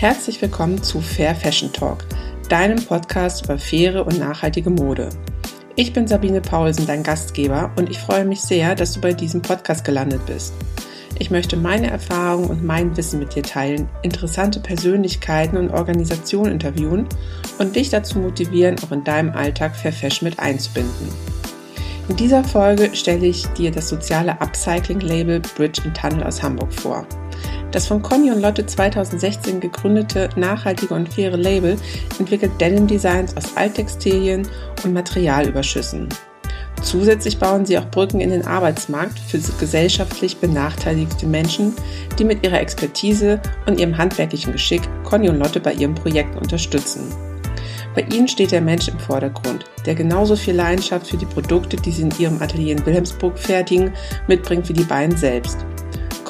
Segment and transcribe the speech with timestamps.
[0.00, 2.06] Herzlich willkommen zu Fair Fashion Talk,
[2.48, 5.10] deinem Podcast über faire und nachhaltige Mode.
[5.76, 9.42] Ich bin Sabine Paulsen, dein Gastgeber, und ich freue mich sehr, dass du bei diesem
[9.42, 10.54] Podcast gelandet bist.
[11.18, 17.06] Ich möchte meine Erfahrungen und mein Wissen mit dir teilen, interessante Persönlichkeiten und Organisationen interviewen
[17.58, 21.08] und dich dazu motivieren, auch in deinem Alltag Fair Fashion mit einzubinden.
[22.08, 27.06] In dieser Folge stelle ich dir das soziale Upcycling-Label Bridge Tunnel aus Hamburg vor.
[27.72, 31.76] Das von Conny und Lotte 2016 gegründete nachhaltige und faire Label
[32.18, 34.46] entwickelt Denim-Designs aus Alttextilien
[34.82, 36.08] und Materialüberschüssen.
[36.82, 41.74] Zusätzlich bauen sie auch Brücken in den Arbeitsmarkt für gesellschaftlich benachteiligte Menschen,
[42.18, 47.02] die mit ihrer Expertise und ihrem handwerklichen Geschick Conny und Lotte bei ihren Projekten unterstützen.
[47.94, 51.90] Bei ihnen steht der Mensch im Vordergrund, der genauso viel Leidenschaft für die Produkte, die
[51.90, 53.92] sie in ihrem Atelier in Wilhelmsburg fertigen,
[54.26, 55.58] mitbringt wie die beiden selbst.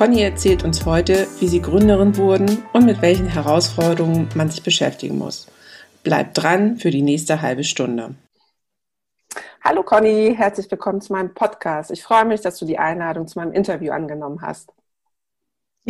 [0.00, 5.18] Conny erzählt uns heute, wie sie Gründerin wurden und mit welchen Herausforderungen man sich beschäftigen
[5.18, 5.46] muss.
[6.02, 8.14] Bleibt dran für die nächste halbe Stunde.
[9.62, 11.90] Hallo Conny, herzlich willkommen zu meinem Podcast.
[11.90, 14.72] Ich freue mich, dass du die Einladung zu meinem Interview angenommen hast.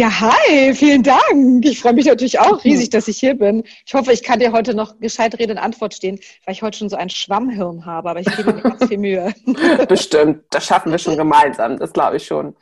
[0.01, 1.62] Ja, hi, vielen Dank.
[1.62, 3.65] Ich freue mich natürlich auch riesig, dass ich hier bin.
[3.84, 6.79] Ich hoffe, ich kann dir heute noch gescheit Rede und Antwort stehen, weil ich heute
[6.79, 9.34] schon so ein Schwammhirn habe, aber ich gebe mir ganz viel Mühe.
[9.91, 12.56] Bestimmt, das schaffen wir schon gemeinsam, das glaube ich schon.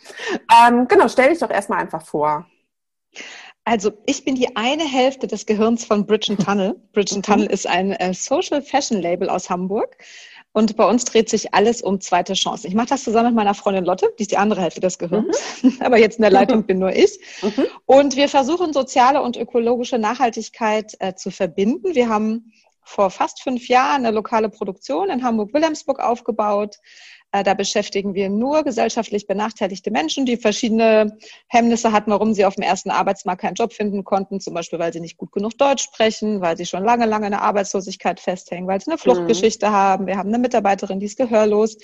[0.52, 2.44] Ähm, genau, stell dich doch erstmal einfach vor.
[3.64, 6.74] Also ich bin die eine Hälfte des Gehirns von Bridge Tunnel.
[6.92, 9.96] Bridge Tunnel ist ein äh, Social Fashion Label aus Hamburg.
[10.58, 12.66] Und bei uns dreht sich alles um zweite Chancen.
[12.66, 15.62] Ich mache das zusammen mit meiner Freundin Lotte, die ist die andere Hälfte des Gehirns.
[15.62, 15.78] Mhm.
[15.84, 17.20] Aber jetzt in der Leitung bin nur ich.
[17.42, 17.66] Mhm.
[17.86, 21.94] Und wir versuchen soziale und ökologische Nachhaltigkeit äh, zu verbinden.
[21.94, 26.78] Wir haben vor fast fünf Jahren eine lokale Produktion in Hamburg-Wilhelmsburg aufgebaut.
[27.30, 32.54] Äh, da beschäftigen wir nur gesellschaftlich benachteiligte Menschen, die verschiedene Hemmnisse hatten, warum sie auf
[32.54, 34.40] dem ersten Arbeitsmarkt keinen Job finden konnten.
[34.40, 37.32] Zum Beispiel, weil sie nicht gut genug Deutsch sprechen, weil sie schon lange, lange in
[37.32, 39.72] der Arbeitslosigkeit festhängen, weil sie eine Fluchtgeschichte mhm.
[39.72, 40.06] haben.
[40.06, 41.76] Wir haben eine Mitarbeiterin, die ist gehörlos.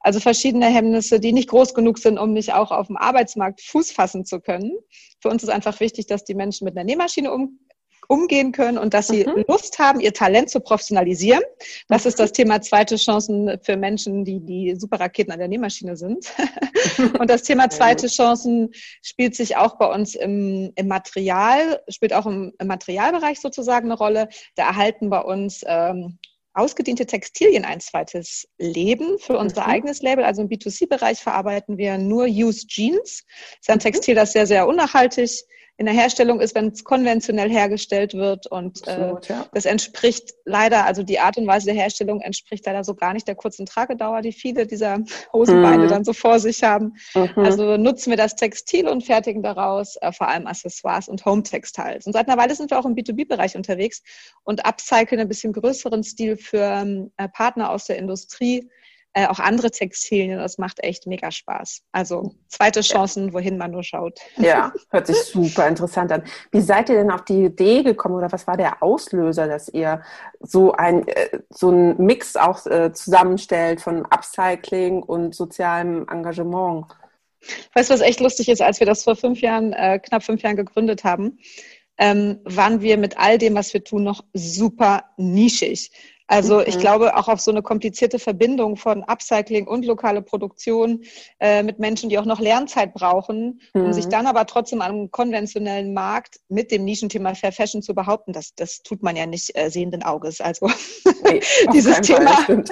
[0.00, 3.92] Also verschiedene Hemmnisse, die nicht groß genug sind, um nicht auch auf dem Arbeitsmarkt Fuß
[3.92, 4.72] fassen zu können.
[5.20, 7.60] Für uns ist einfach wichtig, dass die Menschen mit einer Nähmaschine um,
[8.08, 9.44] umgehen können und dass sie mhm.
[9.46, 11.42] Lust haben, ihr Talent zu professionalisieren.
[11.88, 12.08] Das mhm.
[12.08, 16.32] ist das Thema zweite Chancen für Menschen, die die Superraketen an der Nähmaschine sind.
[17.18, 18.70] und das Thema zweite Chancen
[19.02, 23.98] spielt sich auch bei uns im, im Material, spielt auch im, im, Materialbereich sozusagen eine
[23.98, 24.28] Rolle.
[24.56, 26.18] Da erhalten bei uns ähm,
[26.54, 29.70] ausgediente Textilien ein zweites Leben für unser mhm.
[29.70, 30.24] eigenes Label.
[30.24, 33.24] Also im B2C-Bereich verarbeiten wir nur Used Jeans.
[33.26, 33.82] Das ist ein mhm.
[33.82, 35.44] Textil, das sehr, sehr unnachhaltig
[35.78, 38.48] in der Herstellung ist, wenn es konventionell hergestellt wird.
[38.48, 39.46] Und Absolut, äh, ja.
[39.54, 43.28] das entspricht leider, also die Art und Weise der Herstellung entspricht leider so gar nicht
[43.28, 44.98] der kurzen Tragedauer, die viele dieser
[45.32, 45.88] Hosenbeine mhm.
[45.88, 46.96] dann so vor sich haben.
[47.14, 47.30] Mhm.
[47.36, 52.06] Also nutzen wir das Textil und fertigen daraus äh, vor allem Accessoires und Home-Textiles.
[52.06, 54.02] Und seit einer Weile sind wir auch im B2B-Bereich unterwegs
[54.42, 58.68] und upcyclen ein bisschen größeren Stil für äh, Partner aus der Industrie
[59.14, 60.38] äh, auch andere Textilien.
[60.38, 61.82] Das macht echt mega Spaß.
[61.92, 63.32] Also zweite Chancen, ja.
[63.32, 64.20] wohin man nur schaut.
[64.36, 66.22] Ja, hört sich super interessant an.
[66.52, 70.02] Wie seid ihr denn auf die Idee gekommen oder was war der Auslöser, dass ihr
[70.40, 76.86] so ein äh, so einen Mix auch äh, zusammenstellt von Upcycling und sozialem Engagement?
[77.74, 80.42] Weißt du, was echt lustig ist, als wir das vor fünf Jahren, äh, knapp fünf
[80.42, 81.38] Jahren gegründet haben,
[81.96, 85.90] ähm, waren wir mit all dem, was wir tun, noch super nischig.
[86.28, 86.80] Also ich mhm.
[86.80, 91.02] glaube auch auf so eine komplizierte Verbindung von Upcycling und lokale Produktion
[91.40, 93.86] äh, mit Menschen, die auch noch Lernzeit brauchen, mhm.
[93.86, 94.10] um sich mhm.
[94.10, 98.34] dann aber trotzdem am konventionellen Markt mit dem Nischenthema Fair Fashion zu behaupten.
[98.34, 100.42] Das, das tut man ja nicht äh, sehenden Auges.
[100.42, 100.70] Also
[101.24, 101.40] nee,
[101.72, 102.64] dieses Thema Fall,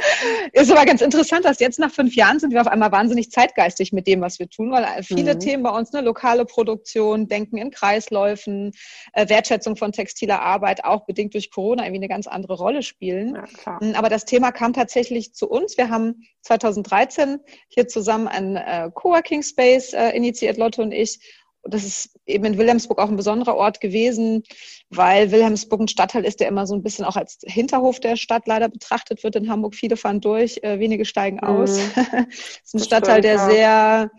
[0.53, 3.91] ist aber ganz interessant, dass jetzt nach fünf Jahren sind wir auf einmal wahnsinnig zeitgeistig
[3.91, 5.41] mit dem, was wir tun, weil viele mhm.
[5.41, 8.73] Themen bei uns, ne, lokale Produktion, Denken in Kreisläufen,
[9.15, 13.35] äh, Wertschätzung von textiler Arbeit, auch bedingt durch Corona irgendwie eine ganz andere Rolle spielen.
[13.35, 13.83] Ja klar.
[13.83, 15.77] Mm, aber das Thema kam tatsächlich zu uns.
[15.77, 21.21] Wir haben 2013 hier zusammen einen äh, Coworking Space äh, initiiert, Lotte und ich.
[21.69, 24.45] Das ist eben in Wilhelmsburg auch ein besonderer Ort gewesen,
[24.91, 28.47] weil Wilhelmsburg ein Stadtteil ist, der immer so ein bisschen auch als Hinterhof der Stadt
[28.47, 29.75] leider betrachtet wird in Hamburg.
[29.75, 31.79] Viele fahren durch, äh, wenige steigen aus.
[31.79, 32.27] Mhm.
[32.31, 34.11] es ist ein Stadtteil, der sehr,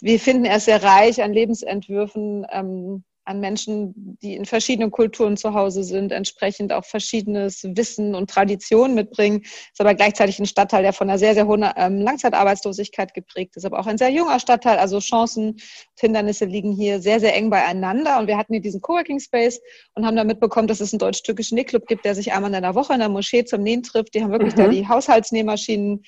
[0.00, 2.46] wir finden er sehr reich an Lebensentwürfen.
[2.50, 8.30] Ähm, an Menschen, die in verschiedenen Kulturen zu Hause sind, entsprechend auch verschiedenes Wissen und
[8.30, 9.42] Traditionen mitbringen.
[9.42, 13.66] Ist aber gleichzeitig ein Stadtteil, der von einer sehr, sehr hohen ähm, Langzeitarbeitslosigkeit geprägt ist,
[13.66, 14.78] aber auch ein sehr junger Stadtteil.
[14.78, 15.62] Also Chancen und
[16.00, 18.18] Hindernisse liegen hier sehr, sehr eng beieinander.
[18.18, 19.60] Und wir hatten hier diesen Coworking Space
[19.94, 22.74] und haben da mitbekommen, dass es einen deutsch-türkischen Nähclub gibt, der sich einmal in der
[22.74, 24.14] Woche in der Moschee zum Nähen trifft.
[24.14, 24.62] Die haben wirklich mhm.
[24.62, 26.02] da die Haushaltsnähmaschinen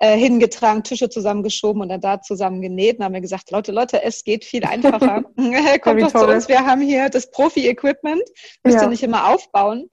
[0.00, 2.98] äh, hingetragen, Tische zusammengeschoben und dann da zusammen genäht.
[2.98, 5.22] Und haben wir gesagt, Leute, Leute, es geht viel einfacher.
[5.82, 8.22] Kommt doch zu uns, wir wir haben hier das Profi-Equipment,
[8.64, 8.82] müsst ja.
[8.82, 9.90] ihr nicht immer aufbauen.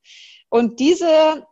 [0.49, 1.45] Und diese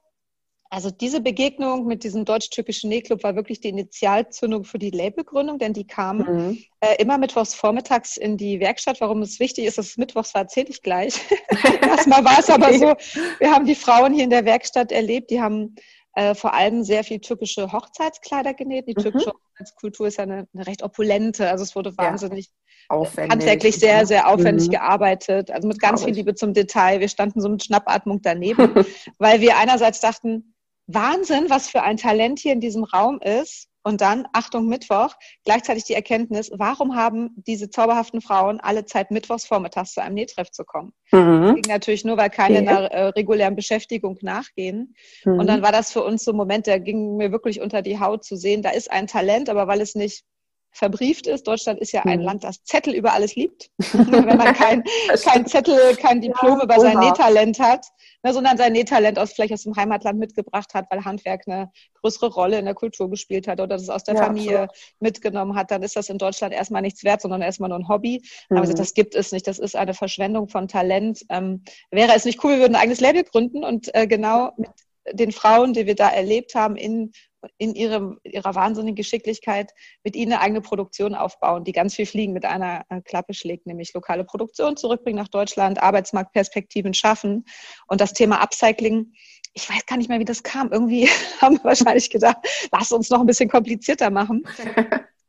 [0.74, 5.74] also diese Begegnung mit diesem deutsch-türkischen Nähclub war wirklich die Initialzündung für die Labelgründung, denn
[5.74, 6.63] die kamen mhm.
[6.80, 9.00] äh, immer mittwochs vormittags in die Werkstatt.
[9.00, 11.13] Warum es wichtig ist, dass es mittwochs war, erzähle ich gleich.
[11.83, 12.95] Erstmal war es aber so,
[13.38, 15.75] wir haben die Frauen hier in der Werkstatt erlebt, die haben
[16.16, 18.88] äh, vor allem sehr viel türkische Hochzeitskleider genäht.
[18.88, 19.33] Die türkische mhm.
[19.51, 22.51] Hochzeitskultur ist ja eine, eine, recht opulente, also es wurde wahnsinnig ja.
[22.89, 23.31] Aufwendig.
[23.31, 24.71] handwerklich sehr, sehr aufwendig mhm.
[24.71, 27.00] gearbeitet, also mit ganz viel Liebe zum Detail.
[27.00, 28.85] Wir standen so mit Schnappatmung daneben,
[29.18, 30.53] weil wir einerseits dachten,
[30.88, 33.69] Wahnsinn, was für ein Talent hier in diesem Raum ist.
[33.85, 35.13] Und dann, Achtung, Mittwoch,
[35.44, 40.51] gleichzeitig die Erkenntnis, warum haben diese zauberhaften Frauen alle Zeit, mittwochs vormittags zu einem Nähtreff
[40.51, 40.94] zu kommen?
[41.12, 41.41] Mhm.
[41.41, 42.68] Das ging natürlich nur, weil keine okay.
[42.68, 44.95] einer äh, regulären Beschäftigung nachgehen.
[45.25, 45.38] Mhm.
[45.38, 48.00] Und dann war das für uns so ein Moment, der ging mir wirklich unter die
[48.00, 50.24] Haut zu sehen, da ist ein Talent, aber weil es nicht
[50.73, 51.47] verbrieft ist.
[51.47, 52.25] Deutschland ist ja ein mhm.
[52.25, 53.69] Land, das Zettel über alles liebt.
[53.93, 54.83] Wenn man kein,
[55.23, 57.85] kein Zettel, kein Diplom ja, über sein Nähtalent hat,
[58.23, 61.71] ne, sondern sein Nähtalent aus vielleicht aus dem Heimatland mitgebracht hat, weil Handwerk eine
[62.01, 65.01] größere Rolle in der Kultur gespielt hat oder das aus der ja, Familie absolut.
[65.01, 68.23] mitgenommen hat, dann ist das in Deutschland erstmal nichts wert, sondern erstmal nur ein Hobby.
[68.49, 68.57] Mhm.
[68.57, 69.47] Aber das gibt es nicht.
[69.47, 71.23] Das ist eine Verschwendung von Talent.
[71.29, 74.71] Ähm, wäre es nicht cool, wir würden ein eigenes Label gründen und äh, genau mit
[75.11, 77.11] den Frauen, die wir da erlebt haben, in
[77.57, 79.72] in ihrem, ihrer wahnsinnigen Geschicklichkeit
[80.04, 83.66] mit ihnen eine eigene Produktion aufbauen, die ganz viel Fliegen mit einer äh, Klappe schlägt,
[83.66, 87.45] nämlich lokale Produktion zurückbringen nach Deutschland, Arbeitsmarktperspektiven schaffen
[87.88, 89.13] und das Thema Upcycling.
[89.54, 90.72] Ich weiß gar nicht mehr, wie das kam.
[90.72, 91.07] Irgendwie
[91.42, 92.38] haben wir wahrscheinlich gedacht,
[92.72, 94.44] lass uns noch ein bisschen komplizierter machen.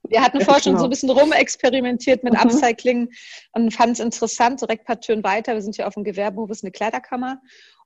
[0.06, 2.40] Wir hatten vorher schon so ein bisschen rumexperimentiert mit mhm.
[2.40, 3.10] Upcycling
[3.52, 5.54] und fanden es interessant, direkt ein paar Türen weiter.
[5.54, 7.40] Wir sind hier auf dem Gewerbehof, ist eine Kleiderkammer.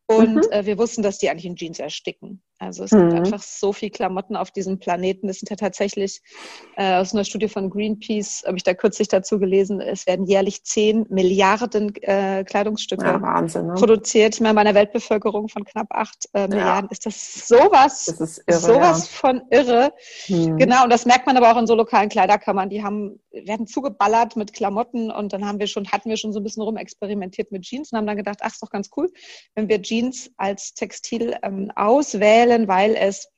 [0.07, 0.51] Und mhm.
[0.51, 2.43] äh, wir wussten, dass die eigentlich in Jeans ersticken.
[2.59, 3.11] Also es mhm.
[3.11, 5.29] gibt einfach so viel Klamotten auf diesem Planeten.
[5.29, 6.21] Das sind ja tatsächlich
[6.77, 10.65] äh, aus einer Studie von Greenpeace, habe ich da kürzlich dazu gelesen, es werden jährlich
[10.65, 13.75] 10 Milliarden äh, Kleidungsstücke ja, Wahnsinn, ne?
[13.75, 14.35] produziert.
[14.35, 18.43] Ich meine, bei einer Weltbevölkerung von knapp 8 äh, Milliarden ist das sowas, das ist
[18.47, 19.19] irre, sowas ja.
[19.19, 19.93] von irre.
[20.27, 20.57] Mhm.
[20.57, 22.71] Genau, und das merkt man aber auch in so lokalen Kleiderkammern.
[22.71, 26.41] Die haben, werden zugeballert mit Klamotten und dann haben wir schon, hatten wir schon so
[26.41, 29.13] ein bisschen rumexperimentiert mit Jeans und haben dann gedacht, ach, ist doch ganz cool,
[29.55, 33.29] wenn wir Jeans als Textil ähm, auswählen stellen, weil es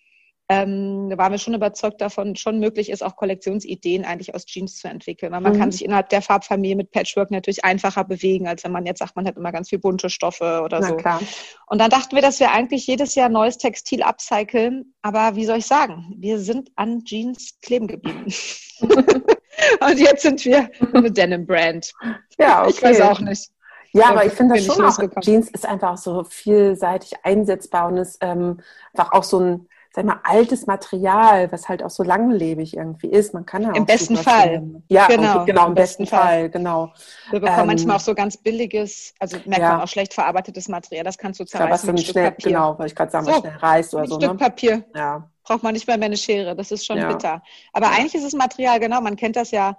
[0.52, 4.78] ähm, da waren wir schon überzeugt davon, schon möglich ist, auch Kollektionsideen eigentlich aus Jeans
[4.78, 5.30] zu entwickeln.
[5.30, 5.60] Weil man mhm.
[5.60, 9.14] kann sich innerhalb der Farbfamilie mit Patchwork natürlich einfacher bewegen, als wenn man jetzt sagt,
[9.14, 10.96] man hat immer ganz viel bunte Stoffe oder Na, so.
[10.96, 11.20] Klar.
[11.68, 14.92] Und dann dachten wir, dass wir eigentlich jedes Jahr neues Textil upcyclen.
[15.02, 16.16] Aber wie soll ich sagen?
[16.18, 18.26] Wir sind an Jeans kleben geblieben.
[18.80, 21.92] Und jetzt sind wir eine Denim-Brand.
[22.40, 22.70] Ja, okay.
[22.70, 23.52] Ich weiß auch nicht.
[23.92, 28.18] Ja, aber ich finde das schon auch, Jeans ist einfach so vielseitig einsetzbar und ist
[28.20, 28.60] ähm,
[28.94, 33.34] einfach auch so ein, sag mal, altes Material, was halt auch so langlebig irgendwie ist.
[33.34, 34.50] Man kann ja Im besten Fall.
[34.50, 34.84] Finden.
[34.88, 36.20] Ja, genau, genau, im, besten, besten Fall.
[36.20, 36.50] Fall.
[36.50, 36.92] genau.
[37.30, 39.72] Wir bekommen ähm, manchmal auch so ganz billiges, also merkt ja.
[39.72, 41.04] man auch schlecht verarbeitetes Material.
[41.04, 42.52] Das kannst du zerreißen was mit schnell, Papier.
[42.52, 44.14] Genau, weil ich gerade sagen, so, schnell reißt oder ein so.
[44.14, 44.38] Ein Stück ne?
[44.38, 44.84] Papier.
[44.94, 45.28] Ja.
[45.42, 46.54] Braucht man nicht mehr, mehr eine Schere.
[46.54, 47.08] Das ist schon ja.
[47.08, 47.42] bitter.
[47.72, 47.92] Aber ja.
[47.94, 49.76] eigentlich ist es Material, genau, man kennt das ja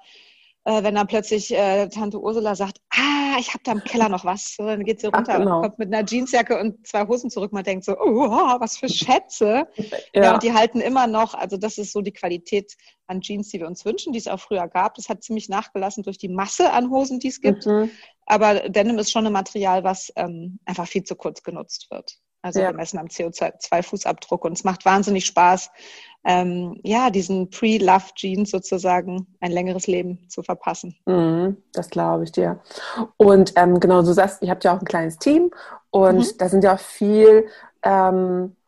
[0.64, 4.26] äh, wenn dann plötzlich äh, Tante Ursula sagt, ah, ich habe da im Keller noch
[4.26, 4.56] was.
[4.56, 5.58] So, dann geht sie runter Ach, genau.
[5.58, 7.52] und kommt mit einer Jeansjacke und zwei Hosen zurück.
[7.52, 8.30] Man denkt so, oh,
[8.60, 9.68] was für Schätze.
[10.14, 10.24] Ja.
[10.24, 10.34] ja.
[10.34, 12.76] und die halten immer noch, also das ist so die Qualität
[13.08, 14.96] an Jeans, die wir uns wünschen, die es auch früher gab.
[14.96, 17.66] Das hat ziemlich nachgelassen durch die Masse an Hosen, die es gibt.
[17.66, 17.90] Mhm.
[18.26, 22.18] Aber Denim ist schon ein Material, was ähm, einfach viel zu kurz genutzt wird.
[22.42, 22.68] Also ja.
[22.68, 25.70] wir messen am CO2-Fußabdruck und es macht wahnsinnig Spaß,
[26.24, 30.96] ähm, ja, diesen Pre-Love Jeans sozusagen ein längeres Leben zu verpassen.
[31.06, 32.60] Mhm, das glaube ich dir.
[33.18, 35.52] Und ähm, genau, du sagst, ihr habt ja auch ein kleines Team
[35.90, 36.38] und mhm.
[36.38, 37.48] da sind ja auch viel
[37.84, 38.61] ähm, äh,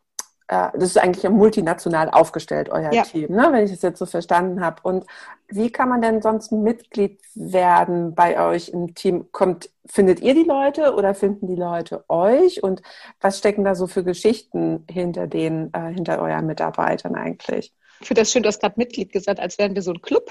[0.46, 3.02] das ist eigentlich multinational aufgestellt, euer ja.
[3.02, 3.48] Team, ne?
[3.50, 4.76] wenn ich das jetzt so verstanden habe.
[4.82, 5.06] Und
[5.48, 9.28] wie kann man denn sonst Mitglied werden bei euch im Team?
[9.32, 12.62] Kommt, findet ihr die Leute oder finden die Leute euch?
[12.62, 12.82] Und
[13.20, 17.72] was stecken da so für Geschichten hinter den, äh, hinter euren Mitarbeitern eigentlich?
[18.04, 20.30] Ich finde das schön, du hast gerade Mitglied gesagt, als wären wir so ein Club.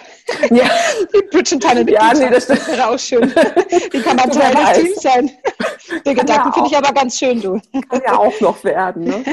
[0.51, 0.69] Ja.
[1.11, 3.23] Die Bridge Tunnel Ja, nee, das wäre auch schön.
[3.23, 5.31] Wie kann man Teil des Teams sein?
[6.05, 7.59] Den Gedanken ja finde ich aber ganz schön, du.
[7.89, 9.23] Kann ja auch noch werden, ne?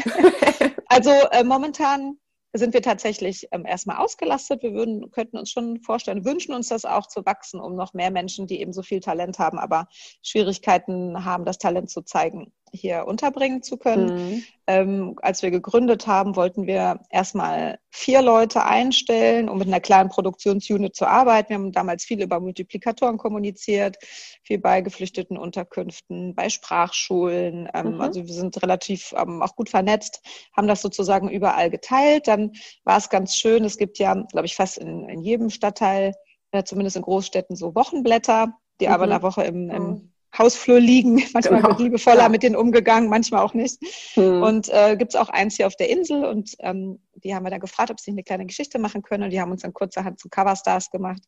[0.87, 2.17] Also äh, momentan
[2.55, 4.63] sind wir tatsächlich ähm, erstmal ausgelastet.
[4.63, 8.11] Wir würden, könnten uns schon vorstellen, wünschen uns das auch zu wachsen, um noch mehr
[8.11, 9.87] Menschen, die eben so viel Talent haben, aber
[10.23, 14.15] Schwierigkeiten haben, das Talent zu zeigen, hier unterbringen zu können.
[14.15, 14.45] Mhm.
[14.67, 20.11] Ähm, als wir gegründet haben, wollten wir erstmal vier Leute einstellen, um mit einer kleinen
[20.11, 21.49] Produktionsunit zu arbeiten.
[21.49, 23.97] Wir haben damals viel über Multiplikatoren kommuniziert,
[24.43, 27.69] viel bei geflüchteten Unterkünften, bei Sprachschulen.
[27.75, 28.00] Ähm, mhm.
[28.00, 30.23] Also wir sind relativ ähm, auch gut vernetzt,
[30.57, 32.29] haben das sozusagen überall geteilt.
[32.29, 32.53] Dann
[32.85, 33.65] war es ganz schön.
[33.65, 36.15] Es gibt ja, glaube ich, fast in, in jedem Stadtteil,
[36.53, 38.93] äh, zumindest in Großstädten, so Wochenblätter, die mhm.
[38.93, 41.15] aber in der Woche im, im Hausflur liegen.
[41.35, 41.69] Manchmal genau.
[41.69, 42.29] wird liebevoller ja.
[42.29, 43.79] mit denen umgegangen, manchmal auch nicht.
[44.17, 44.43] Mhm.
[44.43, 47.51] Und äh, gibt es auch eins hier auf der Insel und ähm, die haben wir
[47.51, 50.19] dann gefragt, ob sie eine kleine Geschichte machen können und die haben uns dann kurzerhand
[50.19, 51.23] zu Coverstars gemacht.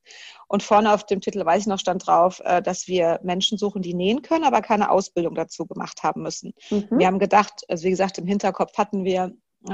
[0.48, 3.82] Und vorne auf dem Titel, weiß ich noch, stand drauf, äh, dass wir Menschen suchen,
[3.82, 6.54] die nähen können, aber keine Ausbildung dazu gemacht haben müssen.
[6.70, 6.88] Mhm.
[6.90, 9.32] Wir haben gedacht, also wie gesagt, im Hinterkopf hatten wir,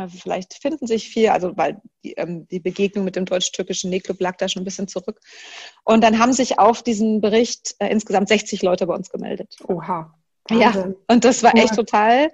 [0.09, 4.37] vielleicht finden sich vier, also weil die, ähm, die Begegnung mit dem deutsch-türkischen Nähclub lag
[4.37, 5.21] da schon ein bisschen zurück.
[5.85, 9.57] Und dann haben sich auf diesen Bericht äh, insgesamt 60 Leute bei uns gemeldet.
[9.67, 10.15] Oha.
[10.49, 10.91] Wahnsinn.
[10.91, 12.31] Ja, und das war echt total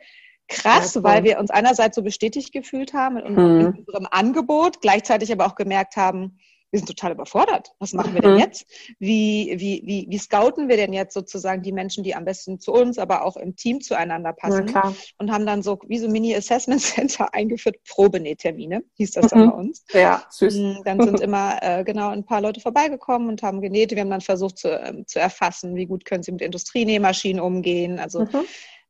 [0.48, 3.60] krass, ja, weil wir uns einerseits so bestätigt gefühlt haben in, mhm.
[3.60, 6.38] in unserem Angebot, gleichzeitig aber auch gemerkt haben,
[6.74, 7.70] wir sind total überfordert.
[7.78, 8.40] Was machen wir denn mhm.
[8.40, 8.66] jetzt?
[8.98, 12.72] Wie, wie, wie, wie scouten wir denn jetzt sozusagen die Menschen, die am besten zu
[12.72, 14.66] uns, aber auch im Team zueinander passen?
[14.66, 19.50] Ja, und haben dann so wie so Mini-Assessment Center eingeführt, Probenähtermine, hieß das dann mhm.
[19.50, 19.84] bei uns.
[19.92, 20.56] Ja, süß.
[20.56, 23.92] Mm, dann sind immer äh, genau ein paar Leute vorbeigekommen und haben genäht.
[23.92, 28.00] Wir haben dann versucht zu, ähm, zu erfassen, wie gut können sie mit Industrienähmaschinen umgehen.
[28.00, 28.46] Also mhm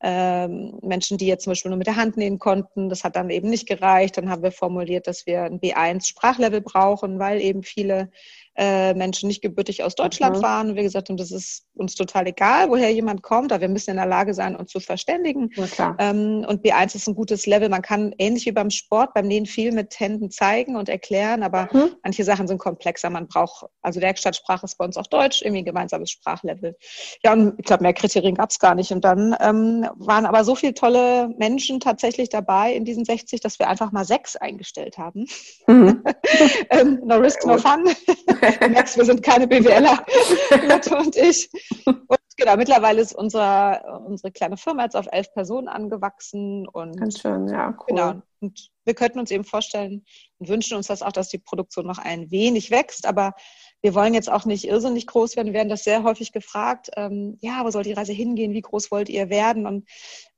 [0.07, 2.91] ähm, Menschen, die jetzt zum Beispiel nur mit der Hand nähen konnten.
[2.91, 4.19] Das hat dann eben nicht gereicht.
[4.19, 8.11] Dann haben wir formuliert, dass wir ein B1 Sprachlevel brauchen, weil eben viele
[8.57, 10.43] äh, Menschen nicht gebürtig aus Deutschland mhm.
[10.43, 10.71] waren.
[10.71, 13.91] Und wir gesagt haben, das ist uns total egal, woher jemand kommt, aber wir müssen
[13.91, 15.51] in der Lage sein, uns zu verständigen.
[15.99, 17.69] Ähm, und B1 ist ein gutes Level.
[17.69, 21.69] Man kann ähnlich wie beim Sport, beim Nähen viel mit Händen zeigen und erklären, aber
[21.73, 21.97] mhm.
[22.03, 23.11] manche Sachen sind komplexer.
[23.11, 26.77] Man braucht, also Werkstattsprache ist bei uns auch Deutsch, irgendwie ein gemeinsames Sprachlevel.
[27.23, 28.93] Ja, und ich glaube, mehr Kriterien gab es gar nicht.
[28.93, 33.59] Und dann ähm, waren aber so viele tolle Menschen tatsächlich dabei in diesen 60, dass
[33.59, 35.27] wir einfach mal sechs eingestellt haben.
[35.67, 36.05] Mhm.
[36.71, 37.85] ähm, no risk, no fun.
[38.61, 40.05] Du merkst, wir sind keine BWLer,
[40.69, 41.51] Lotte und ich.
[41.87, 46.67] Und genau, mittlerweile ist unsere, unsere kleine Firma jetzt auf elf Personen angewachsen.
[46.69, 47.87] Und Ganz schön, ja, cool.
[47.89, 48.23] Genau.
[48.41, 50.05] Und wir könnten uns eben vorstellen
[50.39, 53.07] und wünschen uns das auch, dass die Produktion noch ein wenig wächst.
[53.07, 53.35] Aber
[53.81, 55.49] wir wollen jetzt auch nicht irrsinnig groß werden.
[55.49, 56.91] Wir werden das sehr häufig gefragt.
[56.97, 58.53] Ähm, ja, wo soll die Reise hingehen?
[58.53, 59.67] Wie groß wollt ihr werden?
[59.67, 59.89] Und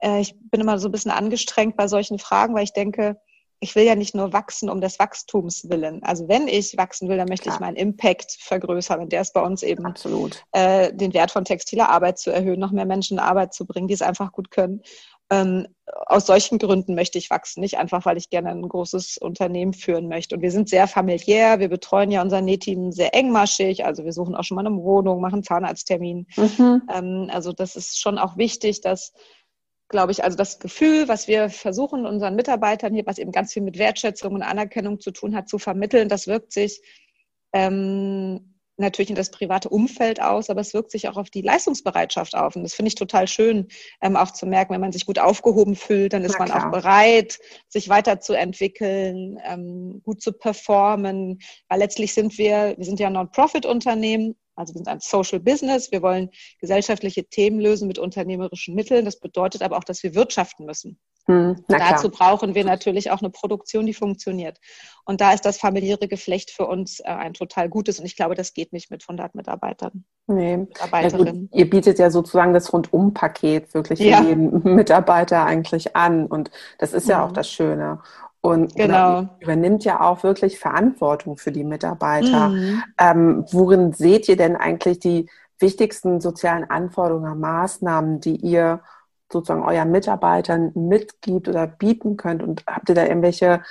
[0.01, 3.21] äh, ich bin immer so ein bisschen angestrengt bei solchen Fragen, weil ich denke,
[3.61, 6.03] ich will ja nicht nur wachsen um des Wachstums willen.
[6.03, 7.57] Also wenn ich wachsen will, dann möchte Klar.
[7.57, 9.01] ich meinen Impact vergrößern.
[9.01, 10.45] Und der ist bei uns eben Absolut.
[10.53, 13.89] Äh, den Wert von textiler Arbeit zu erhöhen, noch mehr Menschen in Arbeit zu bringen,
[13.89, 14.83] die es einfach gut können.
[15.29, 15.67] Ähm,
[16.07, 20.09] aus solchen Gründen möchte ich wachsen, nicht einfach, weil ich gerne ein großes Unternehmen führen
[20.09, 20.37] möchte.
[20.37, 21.59] Und wir sind sehr familiär.
[21.59, 23.85] Wir betreuen ja unser Nähteam sehr engmaschig.
[23.85, 26.27] Also wir suchen auch schon mal eine Wohnung, machen Zahnarzttermin.
[26.37, 26.83] Mhm.
[26.93, 29.13] Ähm, also das ist schon auch wichtig, dass
[29.89, 33.63] glaube ich, also das Gefühl, was wir versuchen, unseren Mitarbeitern hier, was eben ganz viel
[33.63, 36.81] mit Wertschätzung und Anerkennung zu tun hat, zu vermitteln, das wirkt sich
[37.53, 42.35] ähm, natürlich in das private Umfeld aus, aber es wirkt sich auch auf die Leistungsbereitschaft
[42.35, 42.57] auf.
[42.57, 43.69] Und das finde ich total schön,
[44.03, 47.39] ähm, auch zu merken, wenn man sich gut aufgehoben fühlt, dann ist man auch bereit,
[47.69, 51.39] sich weiterzuentwickeln, ähm, gut zu performen.
[51.69, 55.93] Weil letztlich sind wir, wir sind ja Non-Profit-Unternehmen also wir sind ein Social Business.
[55.93, 59.05] Wir wollen gesellschaftliche Themen lösen mit unternehmerischen Mitteln.
[59.05, 60.99] Das bedeutet aber auch, dass wir wirtschaften müssen.
[61.27, 64.59] Hm, Dazu brauchen wir natürlich auch eine Produktion, die funktioniert.
[65.05, 67.99] Und da ist das familiäre Geflecht für uns äh, ein total gutes.
[67.99, 70.05] Und ich glaube, das geht nicht mit 100 Mitarbeitern.
[70.29, 70.59] Nee.
[70.59, 71.49] Mitarbeiterinnen.
[71.53, 74.23] Ja, ihr bietet ja sozusagen das Rundum-Paket wirklich für ja.
[74.23, 76.27] jeden Mitarbeiter eigentlich an.
[76.27, 77.25] Und das ist ja mhm.
[77.25, 78.01] auch das Schöne.
[78.47, 79.29] Und genau.
[79.41, 82.51] übernimmt ja auch wirklich Verantwortung für die Mitarbeiter.
[82.51, 82.83] Mhm.
[82.97, 88.83] Ähm, worin seht ihr denn eigentlich die wichtigsten sozialen Anforderungen, Maßnahmen, die ihr
[89.33, 92.41] sozusagen euren Mitarbeitern mitgibt oder bieten könnt?
[92.41, 93.63] Und habt ihr da irgendwelche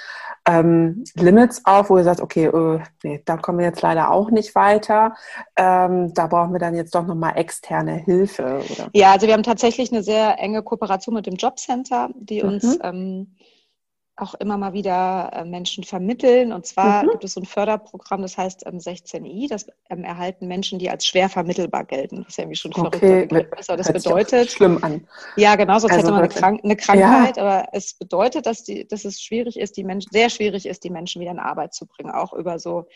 [0.45, 4.29] ähm, Limits auf, wo ihr sagt, okay, äh, nee, da kommen wir jetzt leider auch
[4.29, 5.15] nicht weiter.
[5.55, 8.61] Ähm, da brauchen wir dann jetzt doch nochmal externe Hilfe.
[8.71, 8.89] Oder?
[8.93, 12.49] Ja, also wir haben tatsächlich eine sehr enge Kooperation mit dem Jobcenter, die mhm.
[12.49, 13.35] uns ähm,
[14.17, 16.53] auch immer mal wieder äh, Menschen vermitteln.
[16.53, 17.11] Und zwar mhm.
[17.11, 19.43] gibt es so ein Förderprogramm, das heißt 16i.
[19.43, 22.17] Ähm, das ähm, erhalten Menschen, die als schwer vermittelbar gelten.
[22.19, 23.27] Das ist ja irgendwie schon okay.
[23.27, 23.69] verrückt.
[23.69, 24.51] Aber das bedeutet.
[24.51, 25.05] Schlimm an.
[25.35, 27.37] Ja, genau, sonst also hätte man eine, Krank eine Krankheit.
[27.37, 27.43] Ja.
[27.43, 30.89] Aber es bedeutet, dass, die, dass es schwierig ist, die Menschen, sehr schwierig ist, die
[30.89, 32.11] Menschen wieder in Arbeit zu bringen.
[32.11, 32.87] Auch über so,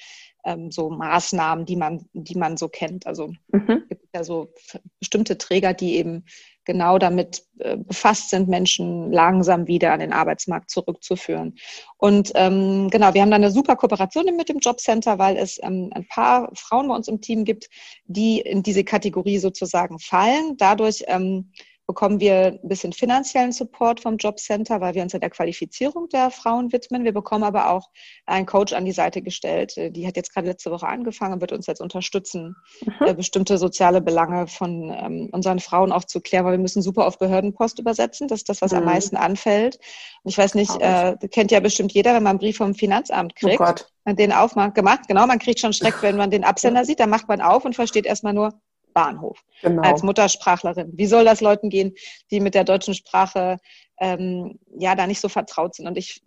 [0.45, 3.05] ähm, so Maßnahmen, die man, die man so kennt.
[3.07, 3.83] Also mhm.
[3.89, 4.53] gibt ja so
[4.99, 6.23] bestimmte Träger, die eben
[6.69, 11.55] genau damit äh, befasst sind, Menschen langsam wieder an den Arbeitsmarkt zurückzuführen.
[11.97, 15.89] Und ähm, genau, wir haben da eine super Kooperation mit dem Jobcenter, weil es ähm,
[15.95, 17.69] ein paar Frauen bei uns im Team gibt,
[18.05, 20.57] die in diese Kategorie sozusagen fallen.
[20.57, 21.51] Dadurch ähm,
[21.89, 26.29] bekommen wir ein bisschen finanziellen Support vom Jobcenter, weil wir uns ja der Qualifizierung der
[26.29, 27.03] Frauen widmen.
[27.03, 27.89] Wir bekommen aber auch
[28.27, 29.73] einen Coach an die Seite gestellt.
[29.75, 32.55] Die hat jetzt gerade letzte Woche angefangen und wird uns jetzt unterstützen,
[32.85, 33.07] mhm.
[33.07, 37.79] Äh, bestimmte soziale Belange von ähm, unseren Frauen aufzuklären, weil wir müssen super auf Behördenpost
[37.79, 38.27] übersetzen.
[38.27, 38.77] Das ist das, was mhm.
[38.77, 39.79] am meisten anfällt.
[40.21, 43.33] Und ich weiß nicht, äh, kennt ja bestimmt jeder, wenn man einen Brief vom Finanzamt
[43.35, 43.61] oh kriegt.
[43.61, 46.99] Oh man den aufmacht, gemacht, genau, man kriegt schon Schreck, wenn man den Absender sieht,
[46.99, 48.53] dann macht man auf und versteht erstmal nur
[48.93, 49.81] Bahnhof genau.
[49.81, 50.91] als Muttersprachlerin.
[50.95, 51.93] Wie soll das Leuten gehen,
[52.31, 53.57] die mit der deutschen Sprache
[53.99, 55.87] ähm, ja da nicht so vertraut sind?
[55.87, 56.21] Und ich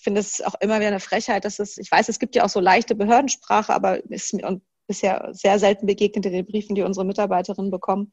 [0.00, 2.48] finde es auch immer wieder eine Frechheit, dass es, ich weiß, es gibt ja auch
[2.48, 7.06] so leichte Behördensprache, aber ist, und bisher sehr selten begegnet in den Briefen, die unsere
[7.06, 8.12] Mitarbeiterinnen bekommen.